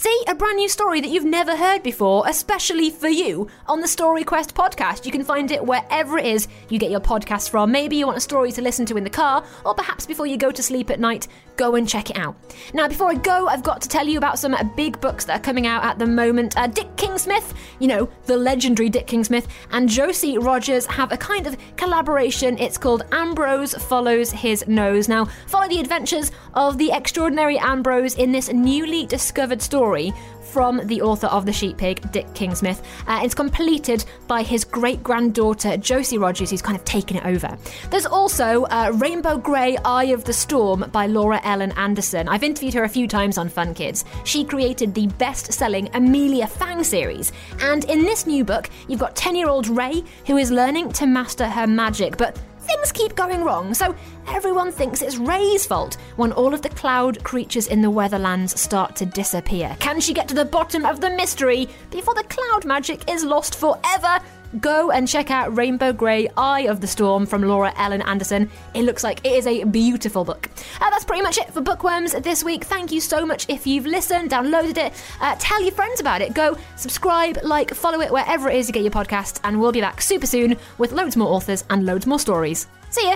See 0.02 0.24
a 0.28 0.34
brand 0.34 0.58
new 0.58 0.68
story 0.68 1.00
that 1.00 1.10
you've 1.10 1.26
never 1.26 1.56
heard 1.56 1.84
before, 1.84 2.24
especially 2.28 2.90
for 2.90 3.08
you, 3.08 3.48
on 3.68 3.82
the 3.82 3.88
Story 3.88 4.24
Quest 4.24 4.56
podcast. 4.56 5.06
You 5.06 5.12
can 5.12 5.24
find 5.24 5.52
it 5.52 5.64
wherever 5.64 6.18
it 6.18 6.26
is 6.26 6.48
you 6.70 6.80
get 6.80 6.90
your 6.90 7.00
podcast 7.00 7.52
from. 7.52 7.72
Maybe 7.72 7.98
you 7.98 8.08
want 8.08 8.18
a 8.18 8.22
story 8.22 8.52
to 8.54 8.64
listen 8.64 8.84
to 8.88 8.98
in 8.98 9.04
the 9.04 9.12
car, 9.12 9.46
or 9.64 9.76
perhaps 9.76 10.08
before 10.08 10.26
you 10.26 10.38
go 10.38 10.50
to 10.50 10.64
sleep 10.64 10.90
at 10.90 11.00
night, 11.00 11.28
go 11.56 11.76
and 11.76 11.88
check 11.88 12.10
it 12.10 12.18
out. 12.18 12.36
Now, 12.74 12.88
before 12.88 13.12
I 13.12 13.14
go, 13.14 13.46
I've 13.48 13.62
got 13.62 13.80
to 13.84 13.88
tell 13.88 14.08
you 14.08 14.18
about 14.18 14.40
some 14.40 14.56
big 14.76 15.00
books 15.02 15.26
that 15.26 15.40
are 15.40 15.44
coming 15.44 15.68
out 15.68 15.84
at 15.84 16.00
the 16.00 16.08
moment. 16.08 16.58
Uh, 16.58 16.66
Dick 16.66 16.96
King-Smith, 16.98 17.54
you 17.78 17.88
know, 17.88 18.10
the 18.26 18.38
legendary 18.38 18.90
Dick 18.90 19.06
King-Smith, 19.06 19.48
and 19.70 19.88
Josie 19.88 20.40
Rogers 20.40 20.88
have 20.88 21.12
a 21.12 21.18
kind 21.18 21.46
of 21.46 21.56
collaboration. 21.76 22.58
It's 22.58 22.80
called 22.80 23.04
Ambrose 23.12 23.76
Follows 23.76 24.32
His 24.32 24.68
Nose. 24.68 25.08
Now, 25.08 25.26
follow 25.46 25.68
the 25.68 25.80
adventures 25.80 26.32
of 26.56 26.80
the 26.80 26.92
extraordinary 26.92 27.60
Ambrose 27.60 28.16
in 28.16 28.32
this 28.32 28.52
newly 28.52 29.06
discovered 29.06 29.62
story 29.62 29.91
journey 29.92 30.14
from 30.42 30.86
the 30.88 31.02
author 31.02 31.28
of 31.28 31.46
The 31.46 31.54
Sheep 31.54 31.78
Pig, 31.78 32.12
Dick 32.12 32.34
King-Smith. 32.34 32.82
Uh, 33.08 33.22
it's 33.24 33.34
completed 33.34 34.04
by 34.28 34.44
his 34.44 34.66
great 34.66 35.02
granddaughter, 35.02 35.78
Josie 35.78 36.18
Rogers, 36.18 36.50
who's 36.50 36.62
kind 36.62 36.78
of 36.78 36.84
taken 36.84 37.16
it 37.16 37.26
over. 37.26 37.58
There's 37.90 38.06
also 38.06 38.64
uh, 38.66 38.92
Rainbow 38.96 39.38
Grey 39.38 39.78
Eye 39.86 40.12
of 40.12 40.26
the 40.26 40.34
Storm 40.34 40.90
by 40.92 41.06
Laura 41.06 41.40
Ellen 41.46 41.72
Anderson. 41.78 42.28
I've 42.28 42.44
interviewed 42.44 42.74
her 42.74 42.84
a 42.84 42.90
few 42.90 43.08
times 43.08 43.38
on 43.38 43.48
Fun 43.48 43.74
Kids. 43.74 44.04
She 44.26 44.44
created 44.44 44.94
the 44.94 45.08
best 45.08 45.54
selling 45.54 45.90
Amelia 45.94 46.48
Fang 46.48 46.84
series. 46.84 47.32
And 47.62 47.86
in 47.86 48.02
this 48.02 48.28
new 48.28 48.44
book, 48.44 48.70
you've 48.90 49.00
got 49.00 49.16
10 49.16 49.36
year 49.36 49.48
old 49.48 49.70
Ray, 49.70 50.04
who 50.28 50.36
is 50.36 50.52
learning 50.52 50.92
to 50.94 51.08
master 51.08 51.48
her 51.48 51.66
magic, 51.66 52.18
but 52.18 52.38
things 52.72 52.92
keep 52.92 53.16
going 53.16 53.44
wrong, 53.44 53.74
so 53.74 53.96
everyone 54.30 54.72
thinks 54.72 55.02
it's 55.02 55.18
Ray's 55.18 55.66
fault 55.66 55.98
when 56.16 56.32
all 56.32 56.54
of 56.54 56.62
the 56.62 56.70
cloud 56.70 57.24
creatures 57.24 57.68
in 57.68 57.82
the 57.82 57.90
Weatherlands 57.90 58.60
start 58.60 58.96
to 58.98 59.06
disappear. 59.06 59.76
Can 59.80 60.00
she 60.00 60.14
get 60.14 60.28
to 60.30 60.34
the 60.34 60.46
bottom 60.46 60.86
of 60.86 61.02
the 61.02 61.10
mystery 61.10 61.68
before 61.90 62.14
the 62.14 62.24
cloud 62.24 62.66
magic 62.66 63.10
is 63.10 63.24
lost 63.24 63.56
forever? 63.56 64.20
Go 64.60 64.92
and 64.92 65.08
check 65.08 65.32
out 65.32 65.56
Rainbow 65.56 65.94
Grey 65.94 66.28
Eye 66.36 66.62
of 66.62 66.82
the 66.82 66.88
Storm 66.88 67.26
from 67.26 67.42
Laura 67.42 67.74
Ellen 67.78 68.02
Anderson. 68.02 68.50
It 68.74 68.84
looks 68.84 69.04
like 69.04 69.26
it 69.26 69.32
is 69.32 69.48
a 69.48 69.64
beautiful 69.64 70.26
book. 70.26 70.50
Uh, 70.82 70.90
that's 70.90 71.06
pretty 71.06 71.22
much 71.22 71.38
it 71.38 71.54
for 71.54 71.62
Bookworms 71.62 72.12
this 72.22 72.44
week. 72.44 72.66
Thank 72.66 72.92
you 72.92 73.00
so 73.00 73.26
much 73.26 73.46
if 73.48 73.66
you've 73.66 73.86
listened, 73.86 74.30
downloaded 74.30 74.78
it, 74.78 74.94
uh, 75.22 75.36
tell 75.40 75.62
your 75.62 75.72
friends 75.72 76.02
about 76.02 76.22
it. 76.22 76.34
Go 76.34 76.58
subscribe, 76.76 77.40
like, 77.44 77.74
follow 77.74 78.02
it 78.02 78.12
wherever 78.12 78.50
it 78.50 78.58
is 78.58 78.68
you 78.68 78.74
get 78.74 78.84
your 78.84 78.92
podcasts, 78.92 79.40
and 79.46 79.60
we'll 79.60 79.72
be 79.72 79.82
back 79.82 80.02
super 80.02 80.28
soon 80.28 80.58
with 80.78 80.92
loads 80.92 81.16
more 81.16 81.30
authors 81.30 81.64
and 81.70 81.86
loads 81.86 82.06
more 82.06 82.20
stories. 82.20 82.68
See 82.90 83.08
ya! 83.08 83.16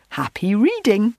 Happy 0.11 0.53
reading! 0.55 1.15